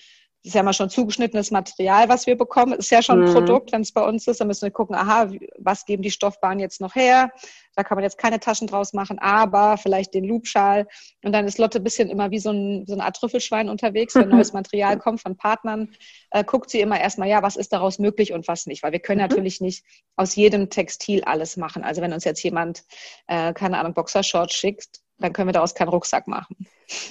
[0.43, 2.71] ist ja mal schon zugeschnittenes Material, was wir bekommen.
[2.71, 3.34] Das ist ja schon ein mhm.
[3.34, 4.39] Produkt, wenn es bei uns ist.
[4.39, 7.32] Dann müssen wir gucken, aha, was geben die Stoffbahnen jetzt noch her?
[7.75, 10.88] Da kann man jetzt keine Taschen draus machen, aber vielleicht den Loopschal.
[11.23, 14.15] Und dann ist Lotte ein bisschen immer wie so, ein, so eine Art Trüffelschwein unterwegs.
[14.15, 15.93] Wenn neues Material kommt von Partnern,
[16.32, 18.82] äh, guckt sie immer erstmal, ja, was ist daraus möglich und was nicht.
[18.82, 19.27] Weil wir können mhm.
[19.27, 21.84] natürlich nicht aus jedem Textil alles machen.
[21.84, 22.84] Also wenn uns jetzt jemand,
[23.27, 26.65] äh, keine Ahnung, Boxershorts schickt, dann können wir daraus keinen Rucksack machen.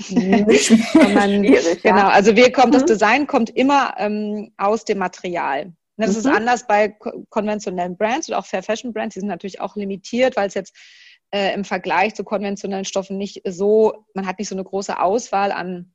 [0.08, 1.42] Sondern,
[1.82, 2.86] genau, also wir kommen, das mhm.
[2.86, 5.72] Design kommt immer ähm, aus dem Material.
[5.96, 6.20] Ne, das mhm.
[6.20, 6.96] ist anders bei
[7.28, 9.14] konventionellen Brands oder auch Fair Fashion Brands.
[9.14, 10.74] Die sind natürlich auch limitiert, weil es jetzt
[11.30, 15.52] äh, im Vergleich zu konventionellen Stoffen nicht so, man hat nicht so eine große Auswahl
[15.52, 15.92] an,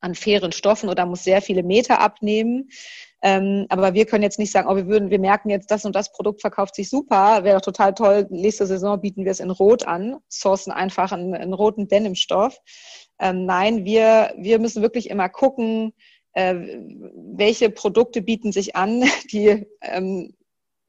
[0.00, 2.68] an fairen Stoffen oder muss sehr viele Meter abnehmen.
[3.22, 5.96] Ähm, aber wir können jetzt nicht sagen, oh, wir würden, wir merken jetzt, das und
[5.96, 8.26] das Produkt verkauft sich super, wäre doch total toll.
[8.30, 12.60] Nächste Saison bieten wir es in Rot an, sourcen einfach einen, einen roten Denimstoff.
[13.18, 15.92] Ähm, nein, wir, wir müssen wirklich immer gucken,
[16.34, 16.54] äh,
[17.34, 19.02] welche Produkte bieten sich an,
[19.32, 20.34] die ähm,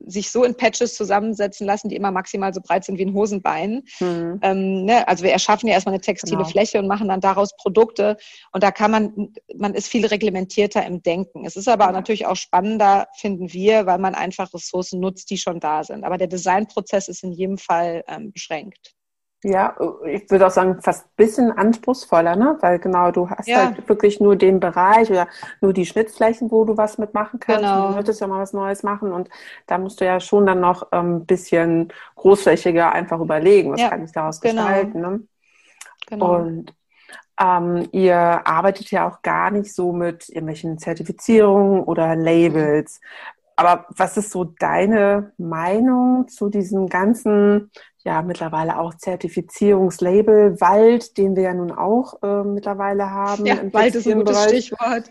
[0.05, 3.83] sich so in Patches zusammensetzen lassen, die immer maximal so breit sind wie ein Hosenbein.
[3.99, 4.39] Mhm.
[4.41, 5.07] Ähm, ne?
[5.07, 6.49] Also wir erschaffen ja erstmal eine textile genau.
[6.49, 8.17] Fläche und machen dann daraus Produkte.
[8.51, 11.45] Und da kann man, man ist viel reglementierter im Denken.
[11.45, 11.91] Es ist aber ja.
[11.91, 16.03] natürlich auch spannender, finden wir, weil man einfach Ressourcen nutzt, die schon da sind.
[16.03, 18.95] Aber der Designprozess ist in jedem Fall ähm, beschränkt.
[19.41, 19.73] Ja,
[20.05, 22.57] ich würde auch sagen, fast ein bisschen anspruchsvoller, ne?
[22.59, 23.67] Weil genau, du hast ja.
[23.67, 25.29] halt wirklich nur den Bereich oder
[25.61, 27.61] nur die Schnittflächen, wo du was mitmachen kannst.
[27.61, 27.89] Genau.
[27.89, 29.29] Du würdest ja mal was Neues machen und
[29.65, 33.89] da musst du ja schon dann noch ein ähm, bisschen großflächiger einfach überlegen, was ja.
[33.89, 34.63] kann ich daraus genau.
[34.63, 34.99] gestalten.
[34.99, 35.21] Ne?
[36.07, 36.35] Genau.
[36.35, 36.75] Und
[37.39, 42.99] ähm, ihr arbeitet ja auch gar nicht so mit irgendwelchen Zertifizierungen oder Labels.
[43.55, 47.71] Aber was ist so deine Meinung zu diesem ganzen
[48.03, 53.45] ja mittlerweile auch Zertifizierungslabel Wald, den wir ja nun auch äh, mittlerweile haben.
[53.45, 55.09] Ja, Wald ist ein gutes Stichwort.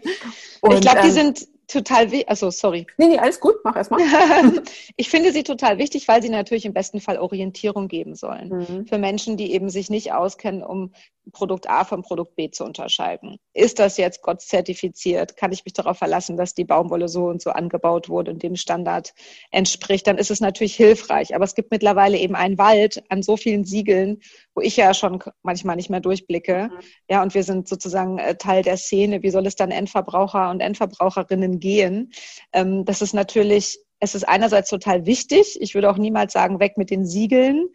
[0.61, 2.87] Und, ich glaube, die ähm, sind total wichtig, also sorry.
[2.97, 4.01] Nee, nee, alles gut, mach erstmal.
[4.97, 8.49] ich finde sie total wichtig, weil sie natürlich im besten Fall Orientierung geben sollen.
[8.49, 8.87] Mhm.
[8.87, 10.93] Für Menschen, die eben sich nicht auskennen, um
[11.33, 13.39] Produkt A vom Produkt B zu unterscheiden.
[13.55, 15.37] Ist das jetzt Gott zertifiziert?
[15.37, 18.57] Kann ich mich darauf verlassen, dass die Baumwolle so und so angebaut wurde und dem
[18.57, 19.15] Standard
[19.51, 20.07] entspricht?
[20.07, 21.35] Dann ist es natürlich hilfreich.
[21.35, 24.21] Aber es gibt mittlerweile eben einen Wald an so vielen Siegeln,
[24.55, 26.71] wo ich ja schon manchmal nicht mehr durchblicke.
[26.73, 26.79] Mhm.
[27.09, 29.23] Ja, und wir sind sozusagen äh, Teil der Szene.
[29.23, 32.13] Wie soll es dann Endverbraucher und Endverbraucherinnen gehen.
[32.53, 35.59] Ähm, das ist natürlich, es ist einerseits total wichtig.
[35.61, 37.69] Ich würde auch niemals sagen, weg mit den Siegeln.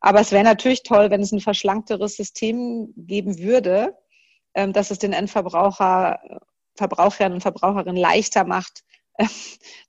[0.00, 3.96] Aber es wäre natürlich toll, wenn es ein verschlankteres System geben würde,
[4.54, 6.20] ähm, dass es den Endverbraucher,
[6.76, 8.82] Verbraucherinnen und Verbraucherinnen leichter macht,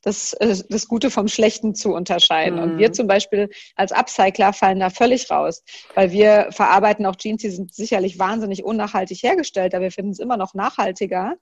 [0.02, 2.58] das, äh, das Gute vom Schlechten zu unterscheiden.
[2.58, 2.64] Mhm.
[2.64, 2.94] Und wir mhm.
[2.94, 5.64] zum Beispiel als Upcycler fallen da völlig raus,
[5.96, 10.20] weil wir verarbeiten auch Jeans, die sind sicherlich wahnsinnig unnachhaltig hergestellt, aber wir finden es
[10.20, 11.36] immer noch nachhaltiger,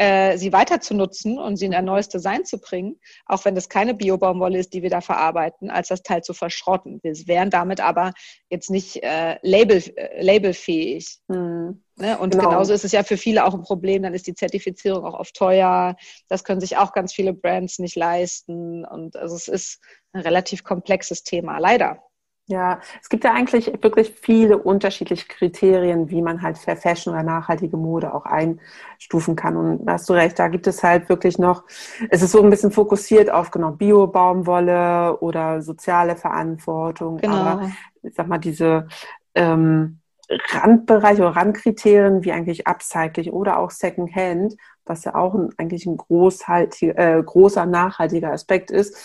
[0.00, 3.54] äh, sie weiter zu nutzen und sie in ein neues Design zu bringen, auch wenn
[3.54, 7.00] das keine Biobaumwolle ist, die wir da verarbeiten, als das Teil zu verschrotten.
[7.02, 8.14] Wir wären damit aber
[8.48, 11.18] jetzt nicht äh, label, äh, labelfähig.
[11.30, 11.84] Hm.
[11.96, 12.18] Ne?
[12.18, 12.48] Und genau.
[12.48, 15.36] genauso ist es ja für viele auch ein Problem, dann ist die Zertifizierung auch oft
[15.36, 15.96] teuer.
[16.28, 18.86] Das können sich auch ganz viele Brands nicht leisten.
[18.86, 19.80] Und also es ist
[20.14, 22.02] ein relativ komplexes Thema, leider.
[22.50, 27.22] Ja, es gibt ja eigentlich wirklich viele unterschiedliche Kriterien, wie man halt Fair Fashion oder
[27.22, 29.56] nachhaltige Mode auch einstufen kann.
[29.56, 31.62] Und da hast du recht, da gibt es halt wirklich noch,
[32.10, 37.18] es ist so ein bisschen fokussiert auf genau Bio-Baumwolle oder soziale Verantwortung.
[37.18, 37.34] Genau.
[37.36, 37.70] Aber
[38.02, 38.88] ich sag mal, diese
[39.36, 44.56] ähm, Randbereiche oder Randkriterien wie eigentlich Upcycling oder auch Secondhand,
[44.90, 48.96] was ja auch ein, eigentlich ein äh, großer nachhaltiger Aspekt ist,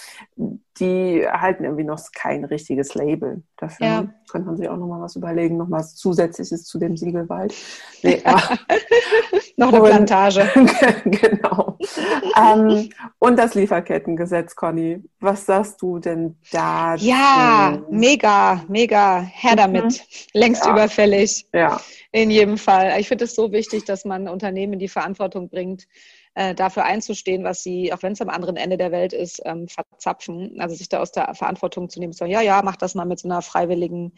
[0.79, 3.43] die erhalten irgendwie noch kein richtiges Label.
[3.55, 4.07] Dafür ja.
[4.29, 7.53] könnte man sich auch nochmal was überlegen, noch was Zusätzliches zu dem Siegelwald.
[8.03, 8.21] Nee,
[9.57, 10.49] noch eine und, Plantage.
[11.05, 11.77] genau.
[12.35, 15.01] ähm, und das Lieferkettengesetz, Conny.
[15.19, 16.95] Was sagst du denn da?
[16.95, 19.21] Ja, mega, mega.
[19.21, 19.85] Her damit.
[19.85, 19.99] Mhm.
[20.33, 20.71] Längst ja.
[20.71, 21.47] überfällig.
[21.53, 21.79] Ja.
[22.11, 22.99] In jedem Fall.
[22.99, 25.74] Ich finde es so wichtig, dass man Unternehmen die Verantwortung bringt,
[26.35, 29.67] äh, dafür einzustehen, was sie, auch wenn es am anderen Ende der Welt ist, ähm,
[29.67, 30.59] verzapfen.
[30.59, 33.05] Also sich da aus der Verantwortung zu nehmen, zu sagen, ja, ja, mach das mal
[33.05, 34.13] mit so einer freiwilligen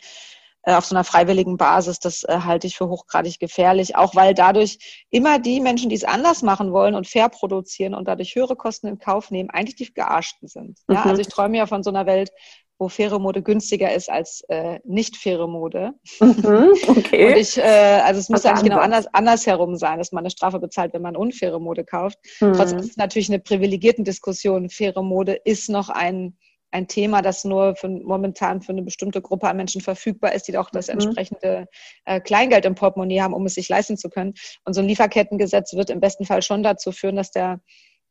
[0.67, 4.33] äh, auf so einer freiwilligen Basis, das äh, halte ich für hochgradig gefährlich, auch weil
[4.33, 8.57] dadurch immer die Menschen, die es anders machen wollen und fair produzieren und dadurch höhere
[8.57, 10.79] Kosten in Kauf nehmen, eigentlich die Gearschten sind.
[10.89, 11.11] Ja, mhm.
[11.11, 12.31] also ich träume ja von so einer Welt,
[12.80, 15.93] wo faire Mode günstiger ist als äh, nicht faire Mode.
[16.19, 17.28] Mhm, okay.
[17.28, 20.59] Und ich, äh, also es muss eigentlich genau anders, andersherum sein, dass man eine Strafe
[20.59, 22.19] bezahlt, wenn man unfaire Mode kauft.
[22.39, 22.53] Mhm.
[22.53, 24.69] Trotzdem ist es natürlich eine privilegierten Diskussion.
[24.69, 26.38] Faire Mode ist noch ein
[26.71, 30.57] ein Thema, das nur für, momentan für eine bestimmte Gruppe an Menschen verfügbar ist, die
[30.57, 30.93] auch das mhm.
[30.93, 31.67] entsprechende
[32.05, 34.34] äh, Kleingeld im Portemonnaie haben, um es sich leisten zu können.
[34.65, 37.61] Und so ein Lieferkettengesetz wird im besten Fall schon dazu führen, dass der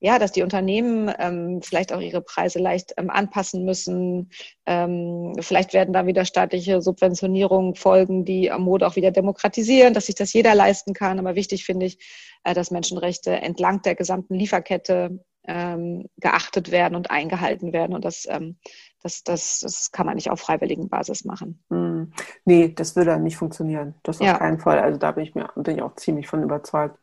[0.01, 4.31] ja, dass die Unternehmen ähm, vielleicht auch ihre Preise leicht ähm, anpassen müssen.
[4.67, 10.15] Ähm, vielleicht werden da wieder staatliche Subventionierungen folgen, die Mode auch wieder demokratisieren, dass sich
[10.15, 11.19] das jeder leisten kann.
[11.19, 11.99] Aber wichtig finde ich,
[12.45, 17.95] äh, dass Menschenrechte entlang der gesamten Lieferkette ähm, geachtet werden und eingehalten werden.
[17.95, 18.57] Und das, ähm,
[19.03, 21.63] das, das, das kann man nicht auf freiwilligen Basis machen.
[21.69, 22.13] Mm,
[22.45, 23.95] nee, das würde nicht funktionieren.
[24.03, 24.39] Das auf ja.
[24.39, 24.79] keinen Fall.
[24.79, 26.99] Also da bin ich mir bin ich auch ziemlich von überzeugt.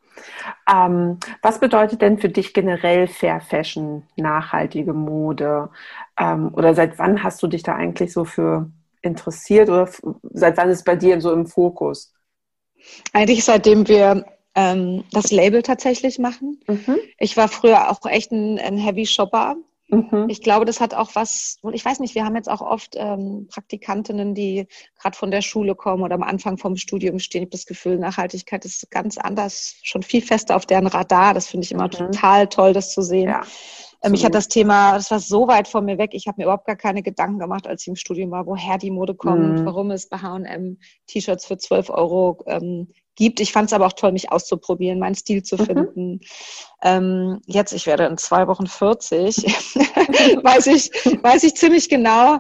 [0.72, 5.70] Ähm, was bedeutet denn für dich generell Fair Fashion, nachhaltige Mode?
[6.20, 8.70] Ähm, oder seit wann hast du dich da eigentlich so für
[9.02, 9.90] interessiert oder
[10.32, 12.14] seit wann ist es bei dir so im Fokus?
[13.12, 16.60] Eigentlich seitdem wir ähm, das Label tatsächlich machen.
[16.68, 16.98] Mhm.
[17.18, 19.56] Ich war früher auch echt ein, ein Heavy Shopper.
[19.94, 20.26] Mhm.
[20.30, 23.48] Ich glaube, das hat auch was, ich weiß nicht, wir haben jetzt auch oft ähm,
[23.50, 24.68] Praktikantinnen, die
[25.00, 27.44] gerade von der Schule kommen oder am Anfang vom Studium stehen.
[27.44, 31.34] Ich habe das Gefühl, Nachhaltigkeit ist ganz anders, schon viel fester auf deren Radar.
[31.34, 31.92] Das finde ich immer mhm.
[31.92, 33.30] total toll, das zu sehen.
[33.30, 33.42] Ja.
[34.04, 36.12] Ähm, mich hat das Thema, das war so weit von mir weg.
[36.14, 38.92] Ich habe mir überhaupt gar keine Gedanken gemacht, als ich im Studium war, woher die
[38.92, 39.66] Mode kommt, mhm.
[39.66, 40.78] warum es bei H&M
[41.08, 43.40] T-Shirts für 12 Euro ähm, gibt.
[43.40, 45.66] Ich fand es aber auch toll, mich auszuprobieren, meinen Stil zu mhm.
[45.66, 46.12] finden.
[46.12, 46.20] Mhm.
[46.84, 49.36] Ähm, jetzt, ich werde in zwei Wochen 40,
[50.44, 50.92] weiß ich,
[51.24, 52.40] weiß ich ziemlich genau,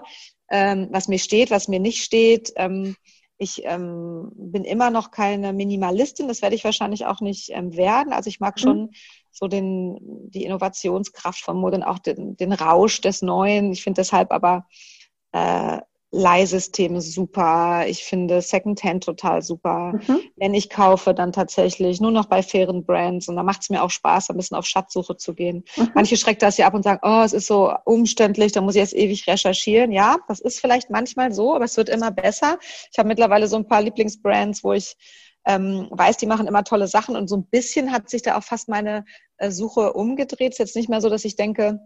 [0.49, 2.53] ähm, was mir steht, was mir nicht steht.
[2.55, 2.95] Ähm,
[3.37, 8.13] ich ähm, bin immer noch keine Minimalistin, das werde ich wahrscheinlich auch nicht ähm, werden.
[8.13, 8.61] Also ich mag mhm.
[8.61, 8.89] schon mhm.
[9.31, 9.97] so den,
[10.29, 13.71] die Innovationskraft von Mode und auch den, den Rausch des Neuen.
[13.71, 14.67] Ich finde deshalb aber
[15.31, 15.79] äh,
[16.15, 17.85] Leihsysteme super.
[17.87, 19.93] Ich finde Secondhand total super.
[19.93, 20.19] Mhm.
[20.35, 23.27] Wenn ich kaufe, dann tatsächlich nur noch bei fairen Brands.
[23.27, 25.65] Und da macht es mir auch Spaß, ein bisschen auf Schatzsuche zu gehen.
[25.75, 25.89] Mhm.
[25.95, 28.81] Manche schreckt das ja ab und sagen, oh, es ist so umständlich, da muss ich
[28.81, 29.91] jetzt ewig recherchieren.
[29.91, 32.59] Ja, das ist vielleicht manchmal so, aber es wird immer besser.
[32.91, 34.95] Ich habe mittlerweile so ein paar Lieblingsbrands, wo ich
[35.45, 38.43] ähm, weiß, die machen immer tolle Sachen und so ein bisschen hat sich da auch
[38.43, 39.03] fast meine
[39.49, 40.53] Suche umgedreht.
[40.53, 41.79] Es ist jetzt nicht mehr so, dass ich denke,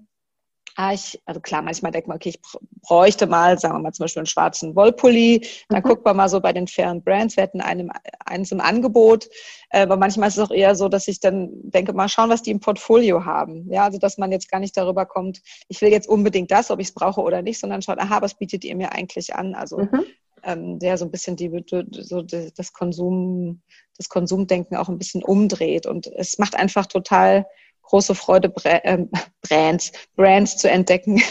[0.77, 2.39] ah, ich, also klar, manchmal denkt man, okay, ich
[2.87, 5.45] bräuchte mal, sagen wir mal zum Beispiel einen schwarzen Wollpulli.
[5.69, 5.87] Dann mhm.
[5.87, 7.35] guckt man mal so bei den fairen Brands.
[7.35, 7.91] Wir hätten einem,
[8.25, 9.27] eins im Angebot.
[9.71, 12.43] Äh, aber manchmal ist es auch eher so, dass ich dann denke, mal schauen, was
[12.43, 13.67] die im Portfolio haben.
[13.71, 16.79] Ja, also dass man jetzt gar nicht darüber kommt, ich will jetzt unbedingt das, ob
[16.79, 19.55] ich es brauche oder nicht, sondern schaut, aha, was bietet ihr mir eigentlich an?
[19.55, 20.05] Also mhm.
[20.43, 21.51] ähm, der so ein bisschen die,
[21.91, 23.61] so das Konsum,
[23.97, 25.87] das Konsumdenken auch ein bisschen umdreht.
[25.87, 27.47] Und es macht einfach total
[27.87, 29.05] große Freude, äh,
[29.41, 31.21] Brands, Brands zu entdecken,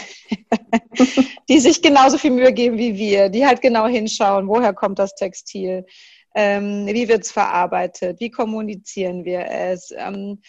[1.49, 5.15] die sich genauso viel Mühe geben wie wir, die halt genau hinschauen, woher kommt das
[5.15, 5.85] Textil,
[6.35, 10.41] ähm, wie wird es verarbeitet, wie kommunizieren wir es, ähm,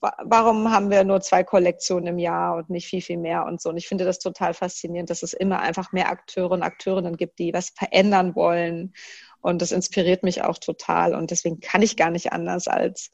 [0.00, 3.68] warum haben wir nur zwei Kollektionen im Jahr und nicht viel, viel mehr und so.
[3.68, 7.38] Und ich finde das total faszinierend, dass es immer einfach mehr Akteure und Akteurinnen gibt,
[7.38, 8.94] die was verändern wollen.
[9.40, 11.14] Und das inspiriert mich auch total.
[11.14, 13.10] Und deswegen kann ich gar nicht anders als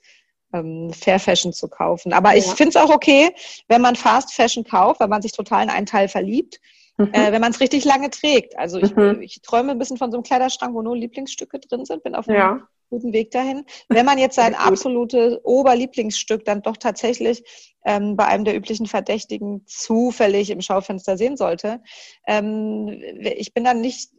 [0.52, 2.12] ähm, Fair Fashion zu kaufen.
[2.12, 3.34] Aber ich finde es auch okay,
[3.68, 6.60] wenn man Fast Fashion kauft, weil man sich total in einen Teil verliebt,
[6.96, 7.12] mhm.
[7.12, 8.58] äh, wenn man es richtig lange trägt.
[8.58, 9.20] Also ich, mhm.
[9.22, 12.28] ich träume ein bisschen von so einem Kleiderschrank, wo nur Lieblingsstücke drin sind, bin auf
[12.28, 12.68] einem ja.
[12.90, 13.64] guten Weg dahin.
[13.88, 17.42] Wenn man jetzt sein absolutes Oberlieblingsstück dann doch tatsächlich
[17.84, 21.80] ähm, bei einem der üblichen Verdächtigen zufällig im Schaufenster sehen sollte,
[22.26, 24.10] ähm, ich bin dann nicht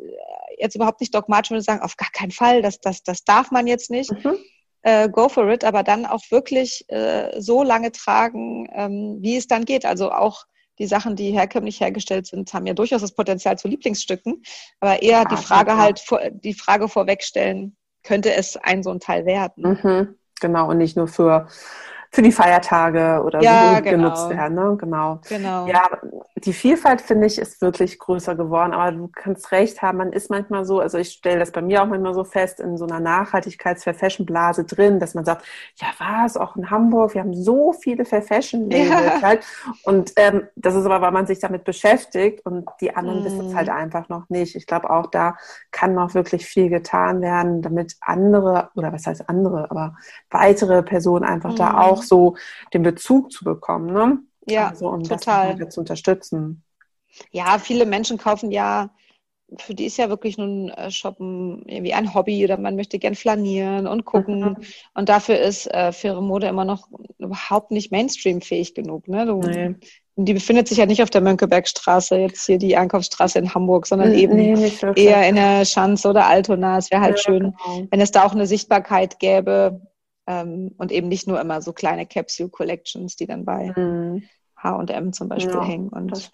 [0.58, 3.68] jetzt überhaupt nicht dogmatisch und sagen, auf gar keinen Fall, das, das, das darf man
[3.68, 4.12] jetzt nicht.
[4.12, 4.38] Mhm
[4.84, 9.48] äh, go for it, aber dann auch wirklich äh, so lange tragen, ähm, wie es
[9.48, 9.86] dann geht.
[9.86, 10.46] Also auch
[10.80, 14.42] die Sachen, die herkömmlich hergestellt sind, haben ja durchaus das Potenzial zu Lieblingsstücken,
[14.80, 19.26] aber eher die Frage halt, vor, die Frage vorwegstellen, könnte es ein so ein Teil
[19.26, 19.64] werden?
[19.64, 21.48] Mhm, genau, und nicht nur für
[22.14, 23.98] für die Feiertage oder ja, so genau.
[23.98, 24.56] genutzt werden.
[24.56, 24.78] Ne?
[24.78, 25.20] Genau.
[25.28, 25.66] genau.
[25.68, 25.90] Ja,
[26.36, 28.74] die Vielfalt, finde ich, ist wirklich größer geworden.
[28.74, 31.82] Aber du kannst recht haben, man ist manchmal so, also ich stelle das bei mir
[31.82, 35.46] auch manchmal so fest, in so einer Nachhaltigkeits-Fair-Fashion-Blase drin, dass man sagt,
[35.76, 39.22] ja was, auch in Hamburg, wir haben so viele Fair-Fashion-Labels ja.
[39.22, 39.46] halt.
[39.84, 43.26] Und ähm, das ist aber, weil man sich damit beschäftigt und die anderen mm.
[43.26, 44.56] wissen es halt einfach noch nicht.
[44.56, 45.38] Ich glaube, auch da
[45.72, 49.96] kann noch wirklich viel getan werden, damit andere, oder was heißt andere, aber
[50.30, 51.58] weitere Personen einfach mm.
[51.58, 52.36] da auch auch so
[52.74, 53.94] den Bezug zu bekommen.
[53.94, 54.20] Ne?
[54.48, 55.56] Ja, also, um total.
[55.56, 56.64] Das zu unterstützen.
[57.32, 58.90] Ja, viele Menschen kaufen ja,
[59.60, 63.16] für die ist ja wirklich nun äh, Shoppen irgendwie ein Hobby oder man möchte gern
[63.16, 64.40] flanieren und gucken.
[64.40, 64.58] Mhm.
[64.94, 66.88] Und dafür ist äh, faire Mode immer noch
[67.18, 69.08] überhaupt nicht Mainstream-fähig genug.
[69.08, 69.26] Ne?
[69.26, 69.76] Du, nee.
[70.18, 74.14] Die befindet sich ja nicht auf der Mönckebergstraße, jetzt hier die Einkaufsstraße in Hamburg, sondern
[74.14, 76.78] eben nee, eher in der Schanze oder Altona.
[76.78, 77.88] Es wäre halt ja, schön, genau.
[77.90, 79.82] wenn es da auch eine Sichtbarkeit gäbe,
[80.32, 84.24] ähm, und eben nicht nur immer so kleine Capsule Collections, die dann bei mhm.
[84.56, 86.32] H&M zum Beispiel ja, hängen und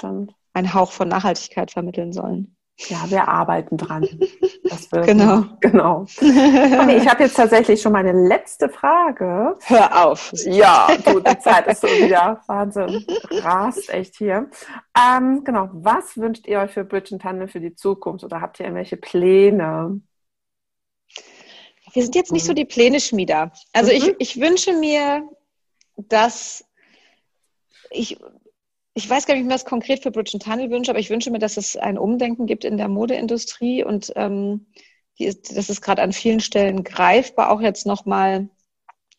[0.53, 2.55] einen Hauch von Nachhaltigkeit vermitteln sollen.
[2.79, 4.07] Ja, wir arbeiten dran.
[4.69, 5.45] Das wird genau.
[5.61, 6.01] Genau.
[6.01, 9.55] Okay, ich habe jetzt tatsächlich schon meine letzte Frage.
[9.63, 10.33] Hör auf.
[10.45, 13.05] Ja, du, die Zeit ist so wieder Wahnsinn.
[13.31, 14.49] Rast echt hier.
[14.93, 15.69] Ähm, genau.
[15.71, 20.01] Was wünscht ihr euch für Bridge Tunnel für die Zukunft oder habt ihr irgendwelche Pläne?
[21.97, 22.57] Wir sind jetzt nicht so mhm.
[22.57, 23.51] die Pläne-Schmieder.
[23.73, 23.97] Also mhm.
[23.97, 25.27] ich, ich wünsche mir,
[25.95, 26.63] dass
[27.89, 28.19] ich,
[28.93, 31.09] ich weiß gar nicht, wie ich mir das konkret für Bridge Tunnel wünsche, aber ich
[31.09, 34.67] wünsche mir, dass es ein Umdenken gibt in der Modeindustrie und ähm,
[35.17, 38.47] ist, das ist gerade an vielen Stellen greifbar, auch jetzt nochmal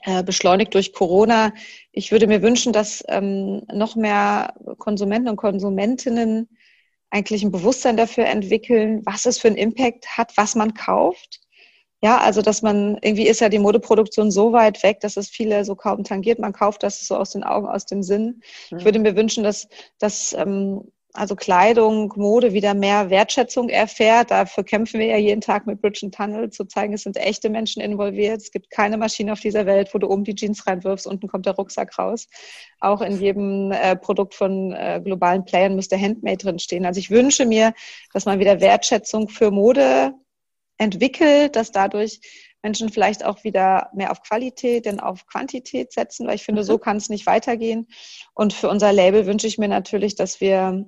[0.04, 1.52] äh, beschleunigt durch Corona.
[1.90, 6.48] Ich würde mir wünschen, dass ähm, noch mehr Konsumenten und Konsumentinnen
[7.10, 11.40] eigentlich ein Bewusstsein dafür entwickeln, was es für einen Impact hat, was man kauft
[12.02, 15.64] ja, also dass man, irgendwie ist ja die Modeproduktion so weit weg, dass es viele
[15.64, 16.38] so kaum tangiert.
[16.38, 18.40] Man kauft das so aus den Augen, aus dem Sinn.
[18.70, 18.78] Mhm.
[18.78, 19.68] Ich würde mir wünschen, dass,
[19.98, 20.82] dass ähm,
[21.14, 24.30] also Kleidung, Mode wieder mehr Wertschätzung erfährt.
[24.30, 27.50] Dafür kämpfen wir ja jeden Tag mit Bridge and Tunnel, zu zeigen, es sind echte
[27.50, 28.40] Menschen involviert.
[28.40, 31.46] Es gibt keine Maschine auf dieser Welt, wo du oben die Jeans reinwirfst, unten kommt
[31.46, 32.28] der Rucksack raus.
[32.80, 36.86] Auch in jedem äh, Produkt von äh, globalen Playern müsste Handmade drin stehen.
[36.86, 37.72] Also ich wünsche mir,
[38.12, 40.12] dass man wieder Wertschätzung für Mode
[40.78, 42.20] entwickelt, dass dadurch
[42.62, 46.74] Menschen vielleicht auch wieder mehr auf Qualität denn auf Quantität setzen, weil ich finde, so
[46.74, 46.80] mhm.
[46.80, 47.88] kann es nicht weitergehen.
[48.34, 50.86] Und für unser Label wünsche ich mir natürlich, dass wir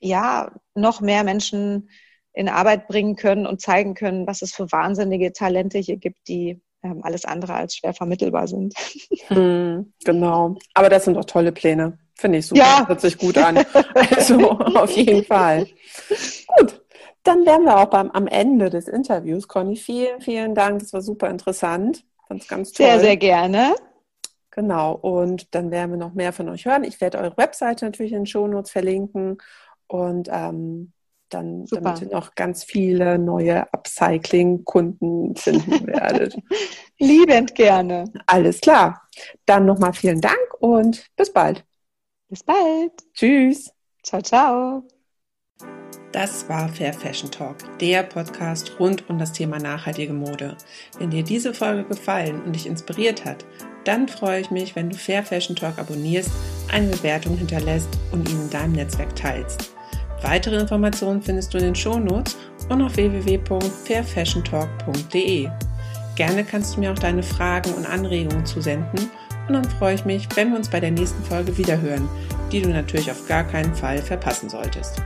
[0.00, 1.90] ja noch mehr Menschen
[2.32, 6.60] in Arbeit bringen können und zeigen können, was es für wahnsinnige Talente hier gibt, die
[6.84, 8.74] ähm, alles andere als schwer vermittelbar sind.
[9.28, 10.56] Hm, genau.
[10.72, 11.98] Aber das sind doch tolle Pläne.
[12.14, 12.62] Finde ich super.
[12.62, 12.88] Ja.
[12.88, 13.58] Hört sich gut an.
[14.16, 15.66] Also auf jeden Fall.
[17.28, 19.48] Dann wären wir auch beim, am Ende des Interviews.
[19.48, 20.80] Conny, vielen, vielen Dank.
[20.80, 22.04] Das war super interessant.
[22.26, 22.86] Fand es ganz toll.
[22.86, 23.74] Sehr, sehr gerne.
[24.50, 24.94] Genau.
[24.94, 26.84] Und dann werden wir noch mehr von euch hören.
[26.84, 29.36] Ich werde eure Webseite natürlich in den Shownotes verlinken.
[29.88, 30.92] Und ähm,
[31.28, 36.34] dann, damit ihr noch ganz viele neue Upcycling-Kunden finden werdet.
[36.98, 38.04] Liebend gerne.
[38.26, 39.02] Alles klar.
[39.44, 41.64] Dann nochmal vielen Dank und bis bald.
[42.28, 42.92] Bis bald.
[43.12, 43.70] Tschüss.
[44.02, 44.82] Ciao, ciao.
[46.12, 50.56] Das war Fair Fashion Talk, der Podcast rund um das Thema nachhaltige Mode.
[50.98, 53.44] Wenn dir diese Folge gefallen und dich inspiriert hat,
[53.84, 56.30] dann freue ich mich, wenn du Fair Fashion Talk abonnierst,
[56.72, 59.74] eine Bewertung hinterlässt und ihn in deinem Netzwerk teilst.
[60.22, 62.38] Weitere Informationen findest du in den Shownotes
[62.70, 65.50] und auf www.fairfashiontalk.de.
[66.16, 69.10] Gerne kannst du mir auch deine Fragen und Anregungen zusenden
[69.46, 72.08] und dann freue ich mich, wenn wir uns bei der nächsten Folge wiederhören,
[72.50, 75.02] die du natürlich auf gar keinen Fall verpassen solltest.